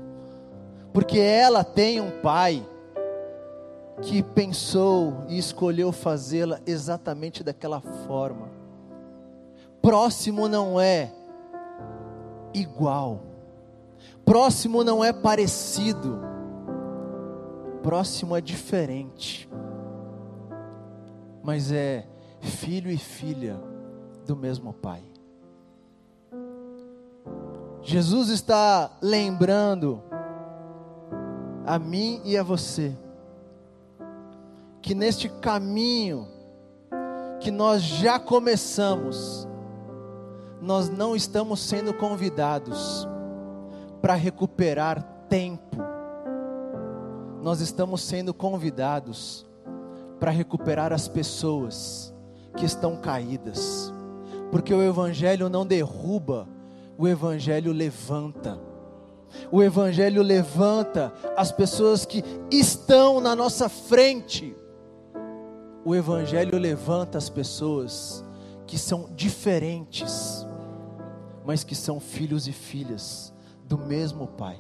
porque 0.91 1.19
ela 1.19 1.63
tem 1.63 2.01
um 2.01 2.21
pai 2.21 2.67
que 4.01 4.21
pensou 4.21 5.23
e 5.27 5.37
escolheu 5.37 5.91
fazê-la 5.91 6.59
exatamente 6.65 7.43
daquela 7.43 7.81
forma. 7.81 8.49
Próximo 9.81 10.47
não 10.47 10.79
é 10.79 11.13
igual, 12.53 13.21
próximo 14.25 14.83
não 14.83 15.03
é 15.03 15.13
parecido, 15.13 16.19
próximo 17.81 18.35
é 18.35 18.41
diferente, 18.41 19.49
mas 21.41 21.71
é 21.71 22.05
filho 22.39 22.89
e 22.91 22.97
filha 22.97 23.59
do 24.25 24.35
mesmo 24.35 24.73
Pai. 24.73 25.03
Jesus 27.81 28.29
está 28.29 28.91
lembrando 29.01 30.03
a 31.65 31.79
mim 31.79 32.21
e 32.25 32.37
a 32.37 32.43
você 32.43 32.95
que 34.81 34.93
neste 34.95 35.29
caminho 35.29 36.27
que 37.39 37.51
nós 37.51 37.81
já 37.81 38.19
começamos, 38.19 39.47
nós 40.61 40.89
não 40.89 41.15
estamos 41.15 41.59
sendo 41.59 41.93
convidados 41.93 43.07
para 44.01 44.15
recuperar 44.15 45.01
tempo, 45.29 45.77
nós 47.41 47.61
estamos 47.61 48.01
sendo 48.01 48.33
convidados 48.33 49.45
para 50.19 50.31
recuperar 50.31 50.91
as 50.91 51.07
pessoas 51.07 52.13
que 52.55 52.65
estão 52.65 52.95
caídas, 52.95 53.93
porque 54.51 54.73
o 54.73 54.81
Evangelho 54.81 55.49
não 55.49 55.65
derruba, 55.65 56.47
o 56.97 57.07
Evangelho 57.07 57.71
levanta. 57.71 58.59
O 59.51 59.61
Evangelho 59.61 60.21
levanta 60.21 61.13
as 61.35 61.51
pessoas 61.51 62.05
que 62.05 62.23
estão 62.49 63.19
na 63.19 63.35
nossa 63.35 63.67
frente. 63.67 64.55
O 65.83 65.95
Evangelho 65.95 66.57
levanta 66.57 67.17
as 67.17 67.29
pessoas 67.29 68.23
que 68.65 68.77
são 68.77 69.09
diferentes, 69.15 70.45
mas 71.45 71.63
que 71.63 71.75
são 71.75 71.99
filhos 71.99 72.47
e 72.47 72.51
filhas 72.51 73.33
do 73.65 73.77
mesmo 73.77 74.27
Pai. 74.27 74.57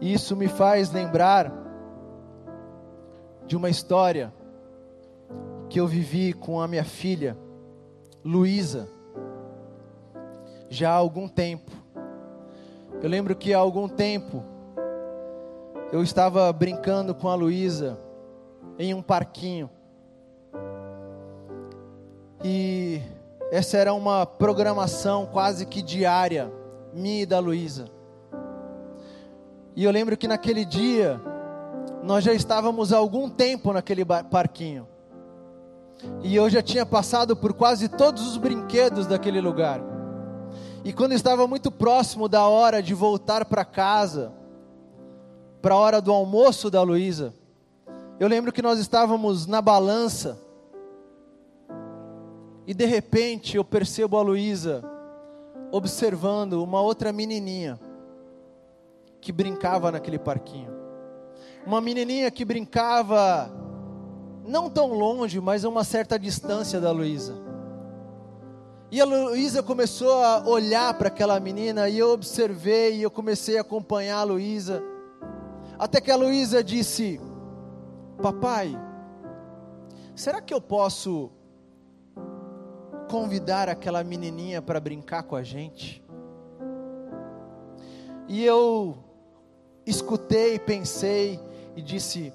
E 0.00 0.12
isso 0.12 0.34
me 0.34 0.48
faz 0.48 0.90
lembrar 0.90 1.52
de 3.46 3.56
uma 3.56 3.68
história 3.68 4.32
que 5.70 5.78
eu 5.78 5.86
vivi 5.86 6.32
com 6.32 6.60
a 6.60 6.66
minha 6.66 6.82
filha, 6.82 7.38
Luísa, 8.24 8.88
já 10.68 10.90
há 10.90 10.94
algum 10.94 11.28
tempo. 11.28 11.70
Eu 13.00 13.08
lembro 13.08 13.36
que 13.36 13.54
há 13.54 13.58
algum 13.58 13.88
tempo 13.88 14.42
eu 15.92 16.02
estava 16.02 16.52
brincando 16.52 17.14
com 17.14 17.28
a 17.28 17.36
Luísa 17.36 17.96
em 18.80 18.92
um 18.92 19.00
parquinho. 19.00 19.70
E 22.42 23.00
essa 23.52 23.78
era 23.78 23.94
uma 23.94 24.26
programação 24.26 25.24
quase 25.24 25.64
que 25.64 25.82
diária, 25.82 26.52
minha 26.92 27.22
e 27.22 27.26
da 27.26 27.38
Luísa. 27.38 27.88
E 29.76 29.84
eu 29.84 29.92
lembro 29.92 30.16
que 30.16 30.26
naquele 30.26 30.64
dia, 30.64 31.20
nós 32.02 32.24
já 32.24 32.32
estávamos 32.32 32.92
há 32.92 32.96
algum 32.96 33.30
tempo 33.30 33.72
naquele 33.72 34.04
parquinho. 34.04 34.89
E 36.22 36.34
eu 36.34 36.48
já 36.48 36.62
tinha 36.62 36.86
passado 36.86 37.36
por 37.36 37.52
quase 37.52 37.88
todos 37.88 38.26
os 38.26 38.36
brinquedos 38.36 39.06
daquele 39.06 39.40
lugar. 39.40 39.80
E 40.84 40.92
quando 40.92 41.12
estava 41.12 41.46
muito 41.46 41.70
próximo 41.70 42.28
da 42.28 42.46
hora 42.46 42.82
de 42.82 42.94
voltar 42.94 43.44
para 43.44 43.64
casa, 43.64 44.32
para 45.60 45.74
a 45.74 45.78
hora 45.78 46.00
do 46.00 46.12
almoço 46.12 46.70
da 46.70 46.82
Luísa, 46.82 47.34
eu 48.18 48.28
lembro 48.28 48.52
que 48.52 48.62
nós 48.62 48.78
estávamos 48.78 49.46
na 49.46 49.60
balança, 49.60 50.38
e 52.66 52.74
de 52.74 52.84
repente 52.84 53.56
eu 53.56 53.64
percebo 53.64 54.16
a 54.16 54.22
Luísa 54.22 54.82
observando 55.72 56.62
uma 56.62 56.80
outra 56.80 57.12
menininha 57.12 57.78
que 59.20 59.32
brincava 59.32 59.90
naquele 59.90 60.18
parquinho. 60.18 60.70
Uma 61.66 61.80
menininha 61.80 62.30
que 62.30 62.44
brincava 62.44 63.50
não 64.44 64.70
tão 64.70 64.92
longe, 64.92 65.40
mas 65.40 65.64
a 65.64 65.68
uma 65.68 65.84
certa 65.84 66.18
distância 66.18 66.80
da 66.80 66.90
Luísa. 66.90 67.34
E 68.90 69.00
a 69.00 69.04
Luísa 69.04 69.62
começou 69.62 70.12
a 70.22 70.44
olhar 70.48 70.92
para 70.94 71.08
aquela 71.08 71.38
menina 71.38 71.88
e 71.88 71.98
eu 71.98 72.10
observei 72.10 72.96
e 72.96 73.02
eu 73.02 73.10
comecei 73.10 73.56
a 73.56 73.60
acompanhar 73.60 74.18
a 74.18 74.24
Luísa. 74.24 74.82
Até 75.78 76.00
que 76.00 76.10
a 76.10 76.16
Luísa 76.16 76.62
disse: 76.64 77.20
Papai, 78.20 78.76
será 80.14 80.40
que 80.40 80.52
eu 80.52 80.60
posso 80.60 81.30
convidar 83.08 83.68
aquela 83.68 84.02
menininha 84.02 84.60
para 84.60 84.80
brincar 84.80 85.22
com 85.22 85.36
a 85.36 85.42
gente? 85.44 86.04
E 88.26 88.44
eu 88.44 88.98
escutei, 89.86 90.58
pensei 90.58 91.38
e 91.76 91.82
disse: 91.82 92.32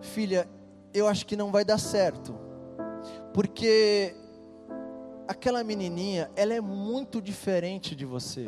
Filha, 0.00 0.48
eu 0.96 1.06
acho 1.06 1.26
que 1.26 1.36
não 1.36 1.52
vai 1.52 1.64
dar 1.64 1.78
certo. 1.78 2.34
Porque 3.32 4.14
aquela 5.28 5.62
menininha, 5.62 6.30
ela 6.34 6.54
é 6.54 6.60
muito 6.60 7.20
diferente 7.20 7.94
de 7.94 8.04
você. 8.04 8.46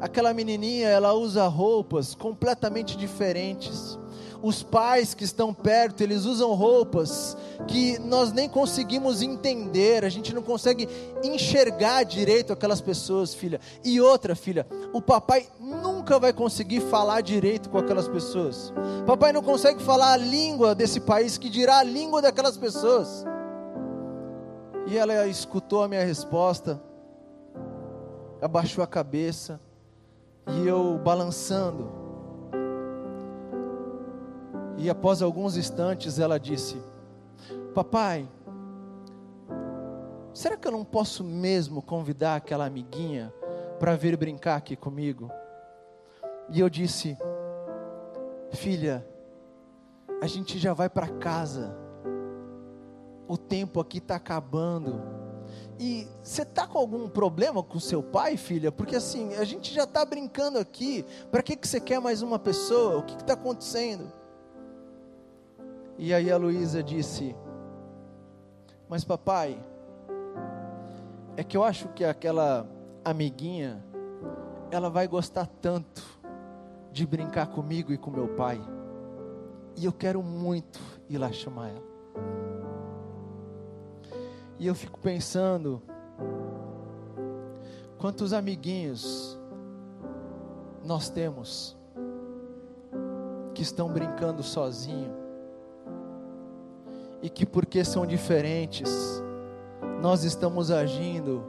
Aquela 0.00 0.32
menininha, 0.32 0.88
ela 0.88 1.12
usa 1.12 1.46
roupas 1.46 2.14
completamente 2.14 2.96
diferentes 2.96 3.98
os 4.44 4.62
pais 4.62 5.14
que 5.14 5.24
estão 5.24 5.54
perto, 5.54 6.02
eles 6.02 6.26
usam 6.26 6.52
roupas 6.52 7.34
que 7.66 7.98
nós 7.98 8.30
nem 8.30 8.46
conseguimos 8.46 9.22
entender, 9.22 10.04
a 10.04 10.10
gente 10.10 10.34
não 10.34 10.42
consegue 10.42 10.86
enxergar 11.22 12.02
direito 12.02 12.52
aquelas 12.52 12.78
pessoas, 12.78 13.32
filha. 13.32 13.58
E 13.82 14.02
outra, 14.02 14.36
filha, 14.36 14.66
o 14.92 15.00
papai 15.00 15.48
nunca 15.58 15.93
vai 16.20 16.32
conseguir 16.32 16.80
falar 16.80 17.20
direito 17.22 17.70
com 17.70 17.78
aquelas 17.78 18.06
pessoas. 18.06 18.72
Papai 19.06 19.32
não 19.32 19.42
consegue 19.42 19.82
falar 19.82 20.12
a 20.12 20.16
língua 20.16 20.74
desse 20.74 21.00
país, 21.00 21.38
que 21.38 21.48
dirá 21.48 21.78
a 21.78 21.82
língua 21.82 22.20
daquelas 22.20 22.56
pessoas. 22.56 23.24
E 24.86 24.98
ela 24.98 25.26
escutou 25.26 25.82
a 25.82 25.88
minha 25.88 26.04
resposta, 26.04 26.80
abaixou 28.40 28.84
a 28.84 28.86
cabeça, 28.86 29.58
e 30.46 30.66
eu 30.66 30.98
balançando, 31.02 31.90
e 34.76 34.90
após 34.90 35.22
alguns 35.22 35.56
instantes 35.56 36.18
ela 36.18 36.38
disse: 36.38 36.76
Papai, 37.74 38.28
será 40.32 40.56
que 40.56 40.68
eu 40.68 40.72
não 40.72 40.84
posso 40.84 41.24
mesmo 41.24 41.80
convidar 41.80 42.36
aquela 42.36 42.66
amiguinha 42.66 43.32
para 43.78 43.96
vir 43.96 44.16
brincar 44.16 44.56
aqui 44.56 44.76
comigo? 44.76 45.30
E 46.50 46.60
eu 46.60 46.68
disse: 46.68 47.16
Filha, 48.52 49.06
a 50.20 50.26
gente 50.26 50.58
já 50.58 50.72
vai 50.72 50.88
para 50.88 51.08
casa. 51.08 51.76
O 53.26 53.36
tempo 53.36 53.80
aqui 53.80 53.98
está 53.98 54.16
acabando. 54.16 55.02
E 55.78 56.06
você 56.22 56.42
está 56.42 56.66
com 56.66 56.78
algum 56.78 57.08
problema 57.08 57.62
com 57.62 57.80
seu 57.80 58.02
pai, 58.02 58.36
filha? 58.36 58.70
Porque 58.70 58.96
assim, 58.96 59.34
a 59.34 59.44
gente 59.44 59.72
já 59.72 59.84
está 59.84 60.04
brincando 60.04 60.58
aqui. 60.58 61.04
Para 61.30 61.42
que, 61.42 61.56
que 61.56 61.66
você 61.66 61.80
quer 61.80 62.00
mais 62.00 62.22
uma 62.22 62.38
pessoa? 62.38 62.98
O 62.98 63.02
que 63.02 63.14
está 63.14 63.34
acontecendo? 63.34 64.10
E 65.98 66.12
aí 66.12 66.30
a 66.30 66.36
Luísa 66.36 66.82
disse: 66.82 67.34
Mas 68.88 69.04
papai, 69.04 69.58
é 71.36 71.42
que 71.42 71.56
eu 71.56 71.64
acho 71.64 71.88
que 71.88 72.04
aquela 72.04 72.66
amiguinha, 73.04 73.84
ela 74.70 74.88
vai 74.88 75.08
gostar 75.08 75.46
tanto 75.60 76.13
de 76.94 77.04
brincar 77.04 77.48
comigo 77.48 77.92
e 77.92 77.98
com 77.98 78.08
meu 78.08 78.28
pai. 78.28 78.60
E 79.76 79.84
eu 79.84 79.92
quero 79.92 80.22
muito 80.22 80.78
ir 81.10 81.18
lá 81.18 81.32
chamar 81.32 81.70
ela. 81.70 81.82
E 84.60 84.66
eu 84.68 84.76
fico 84.76 85.00
pensando, 85.00 85.82
quantos 87.98 88.32
amiguinhos 88.32 89.36
nós 90.84 91.10
temos 91.10 91.76
que 93.52 93.62
estão 93.62 93.92
brincando 93.92 94.44
sozinho 94.44 95.12
e 97.20 97.28
que 97.28 97.44
porque 97.44 97.84
são 97.84 98.06
diferentes, 98.06 99.20
nós 100.00 100.22
estamos 100.22 100.70
agindo 100.70 101.42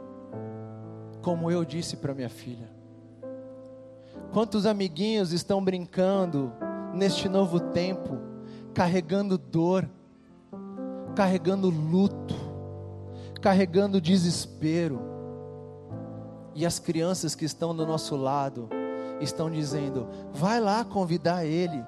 como 1.22 1.52
eu 1.52 1.64
disse 1.64 1.96
para 1.96 2.12
minha 2.12 2.28
filha. 2.28 2.75
Quantos 4.36 4.66
amiguinhos 4.66 5.32
estão 5.32 5.64
brincando 5.64 6.52
neste 6.92 7.26
novo 7.26 7.58
tempo, 7.58 8.18
carregando 8.74 9.38
dor, 9.38 9.88
carregando 11.14 11.70
luto, 11.70 12.34
carregando 13.40 13.98
desespero. 13.98 15.00
E 16.54 16.66
as 16.66 16.78
crianças 16.78 17.34
que 17.34 17.46
estão 17.46 17.74
do 17.74 17.86
nosso 17.86 18.14
lado 18.14 18.68
estão 19.22 19.50
dizendo: 19.50 20.06
vai 20.34 20.60
lá 20.60 20.84
convidar 20.84 21.46
ele, 21.46 21.82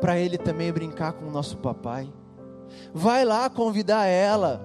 para 0.00 0.18
ele 0.18 0.36
também 0.36 0.72
brincar 0.72 1.12
com 1.12 1.26
o 1.26 1.30
nosso 1.30 1.58
papai. 1.58 2.12
Vai 2.92 3.24
lá 3.24 3.48
convidar 3.48 4.06
ela, 4.06 4.60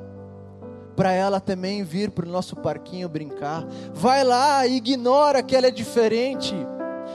para 1.00 1.14
ela 1.14 1.40
também 1.40 1.82
vir 1.82 2.12
para 2.12 2.26
o 2.26 2.30
nosso 2.30 2.58
parquinho 2.58 3.08
brincar. 3.08 3.66
Vai 3.94 4.22
lá, 4.22 4.68
ignora 4.68 5.42
que 5.42 5.56
ela 5.56 5.68
é 5.68 5.72
diferente. 5.72 6.54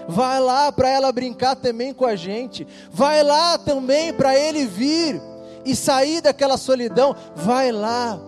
Vai 0.09 0.41
lá 0.41 0.72
para 0.72 0.89
ela 0.89 1.12
brincar 1.12 1.55
também 1.55 1.93
com 1.93 2.07
a 2.07 2.16
gente. 2.16 2.66
Vai 2.91 3.22
lá 3.22 3.59
também 3.59 4.11
para 4.14 4.35
ele 4.35 4.64
vir 4.64 5.20
e 5.66 5.76
sair 5.76 6.22
daquela 6.22 6.57
solidão. 6.57 7.14
Vai 7.37 7.70
lá. 7.72 8.18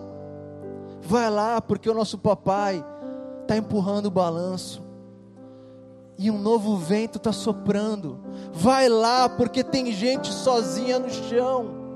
Vai 1.01 1.27
lá, 1.27 1.59
porque 1.59 1.89
o 1.89 1.93
nosso 1.95 2.19
papai 2.19 2.85
está 3.41 3.57
empurrando 3.57 4.05
o 4.05 4.11
balanço. 4.11 4.83
E 6.19 6.29
um 6.29 6.37
novo 6.37 6.77
vento 6.77 7.17
está 7.17 7.31
soprando. 7.31 8.19
Vai 8.53 8.87
lá, 8.87 9.27
porque 9.27 9.63
tem 9.63 9.91
gente 9.91 10.31
sozinha 10.31 10.99
no 10.99 11.09
chão. 11.09 11.86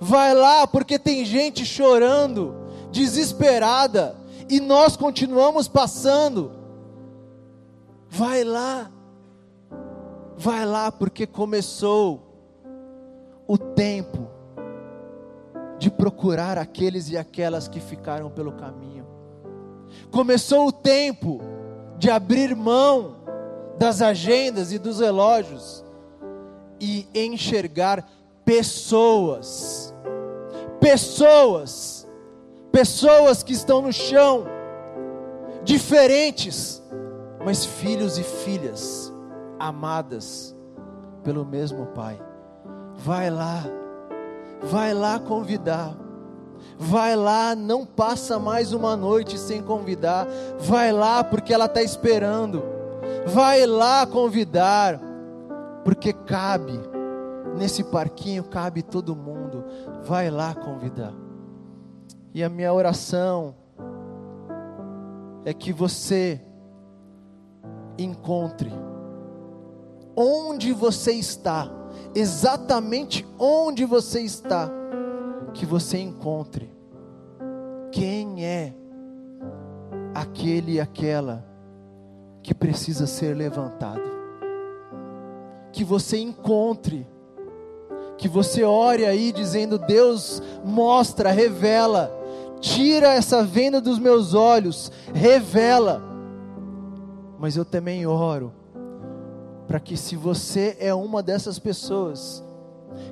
Vai 0.00 0.34
lá, 0.34 0.66
porque 0.66 0.98
tem 0.98 1.24
gente 1.24 1.64
chorando, 1.64 2.54
desesperada. 2.90 4.16
E 4.48 4.60
nós 4.60 4.96
continuamos 4.96 5.68
passando. 5.68 6.52
Vai 8.08 8.44
lá. 8.44 8.90
Vai 10.36 10.66
lá, 10.66 10.92
porque 10.92 11.26
começou 11.26 12.22
o 13.46 13.56
tempo 13.56 14.28
de 15.78 15.90
procurar 15.90 16.58
aqueles 16.58 17.10
e 17.10 17.16
aquelas 17.16 17.68
que 17.68 17.80
ficaram 17.80 18.30
pelo 18.30 18.52
caminho. 18.52 19.06
Começou 20.10 20.68
o 20.68 20.72
tempo 20.72 21.40
de 21.98 22.10
abrir 22.10 22.54
mão 22.54 23.16
das 23.78 24.00
agendas 24.00 24.72
e 24.72 24.78
dos 24.78 25.00
relógios 25.00 25.84
e 26.80 27.08
enxergar 27.14 28.06
pessoas. 28.46 29.92
Pessoas. 30.80 32.08
Pessoas 32.70 33.42
que 33.42 33.52
estão 33.52 33.80
no 33.80 33.92
chão, 33.92 34.44
diferentes, 35.64 36.82
mas 37.42 37.64
filhos 37.64 38.18
e 38.18 38.22
filhas 38.22 39.10
amadas 39.58 40.54
pelo 41.24 41.44
mesmo 41.44 41.86
Pai. 41.86 42.20
Vai 42.96 43.30
lá, 43.30 43.64
vai 44.62 44.92
lá 44.92 45.18
convidar. 45.18 45.96
Vai 46.78 47.16
lá, 47.16 47.54
não 47.54 47.86
passa 47.86 48.38
mais 48.38 48.74
uma 48.74 48.94
noite 48.94 49.38
sem 49.38 49.62
convidar. 49.62 50.26
Vai 50.58 50.92
lá, 50.92 51.24
porque 51.24 51.54
ela 51.54 51.64
está 51.64 51.82
esperando. 51.82 52.62
Vai 53.26 53.64
lá 53.64 54.06
convidar, 54.06 55.00
porque 55.82 56.12
cabe. 56.12 56.78
Nesse 57.56 57.84
parquinho 57.84 58.44
cabe 58.44 58.82
todo 58.82 59.16
mundo. 59.16 59.64
Vai 60.04 60.30
lá 60.30 60.54
convidar. 60.54 61.14
E 62.34 62.44
a 62.44 62.48
minha 62.48 62.72
oração 62.72 63.54
é 65.44 65.54
que 65.54 65.72
você 65.72 66.40
encontre 67.98 68.70
onde 70.14 70.72
você 70.72 71.12
está 71.12 71.70
exatamente 72.14 73.26
onde 73.38 73.84
você 73.84 74.20
está, 74.20 74.70
que 75.52 75.66
você 75.66 75.98
encontre 75.98 76.74
quem 77.92 78.44
é 78.44 78.74
aquele 80.14 80.72
e 80.72 80.80
aquela 80.80 81.44
que 82.42 82.54
precisa 82.54 83.06
ser 83.06 83.34
levantado. 83.36 84.16
Que 85.72 85.84
você 85.84 86.18
encontre, 86.18 87.06
que 88.18 88.28
você 88.28 88.64
ore 88.64 89.04
aí 89.04 89.32
dizendo: 89.32 89.78
Deus, 89.78 90.42
mostra, 90.64 91.30
revela, 91.30 92.10
tira 92.60 93.14
essa 93.14 93.42
venda 93.42 93.80
dos 93.80 93.98
meus 93.98 94.34
olhos, 94.34 94.90
revela. 95.14 96.02
Mas 97.38 97.56
eu 97.56 97.64
também 97.64 98.06
oro 98.06 98.52
para 99.66 99.80
que 99.80 99.96
se 99.96 100.16
você 100.16 100.76
é 100.78 100.94
uma 100.94 101.22
dessas 101.22 101.58
pessoas 101.58 102.42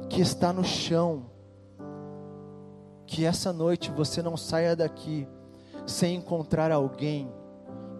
que 0.09 0.21
está 0.21 0.53
no 0.53 0.65
chão, 0.65 1.25
que 3.07 3.25
essa 3.25 3.53
noite 3.53 3.91
você 3.91 4.23
não 4.23 4.37
saia 4.37 4.75
daqui 4.75 5.27
sem 5.87 6.17
encontrar 6.17 6.73
alguém 6.73 7.31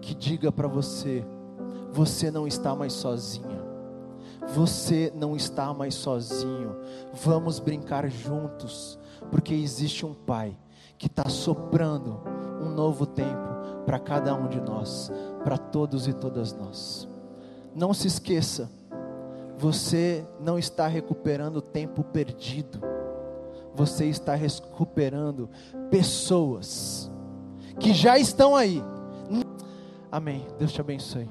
que 0.01 0.15
diga 0.15 0.51
para 0.51 0.67
você: 0.67 1.23
você 1.91 2.31
não 2.31 2.47
está 2.47 2.75
mais 2.75 2.93
sozinha. 2.93 3.64
Você 4.53 5.11
não 5.15 5.35
está 5.35 5.73
mais 5.73 5.95
sozinho. 5.95 6.75
Vamos 7.13 7.59
brincar 7.59 8.09
juntos, 8.09 8.99
porque 9.31 9.53
existe 9.53 10.05
um 10.05 10.13
Pai 10.13 10.57
que 10.97 11.07
está 11.07 11.27
soprando 11.29 12.21
um 12.61 12.69
novo 12.69 13.05
tempo 13.05 13.55
para 13.85 13.99
cada 13.99 14.33
um 14.33 14.47
de 14.47 14.61
nós, 14.61 15.11
para 15.43 15.57
todos 15.57 16.07
e 16.07 16.13
todas 16.13 16.53
nós. 16.53 17.07
Não 17.75 17.93
se 17.93 18.07
esqueça, 18.07 18.69
você 19.57 20.25
não 20.39 20.57
está 20.57 20.87
recuperando 20.87 21.61
tempo 21.61 22.03
perdido, 22.03 22.79
você 23.73 24.05
está 24.05 24.35
recuperando 24.35 25.49
pessoas 25.89 27.11
que 27.79 27.93
já 27.93 28.17
estão 28.17 28.55
aí. 28.55 28.81
Amém. 30.11 30.47
Deus 30.57 30.71
te 30.71 30.79
abençoe. 30.79 31.29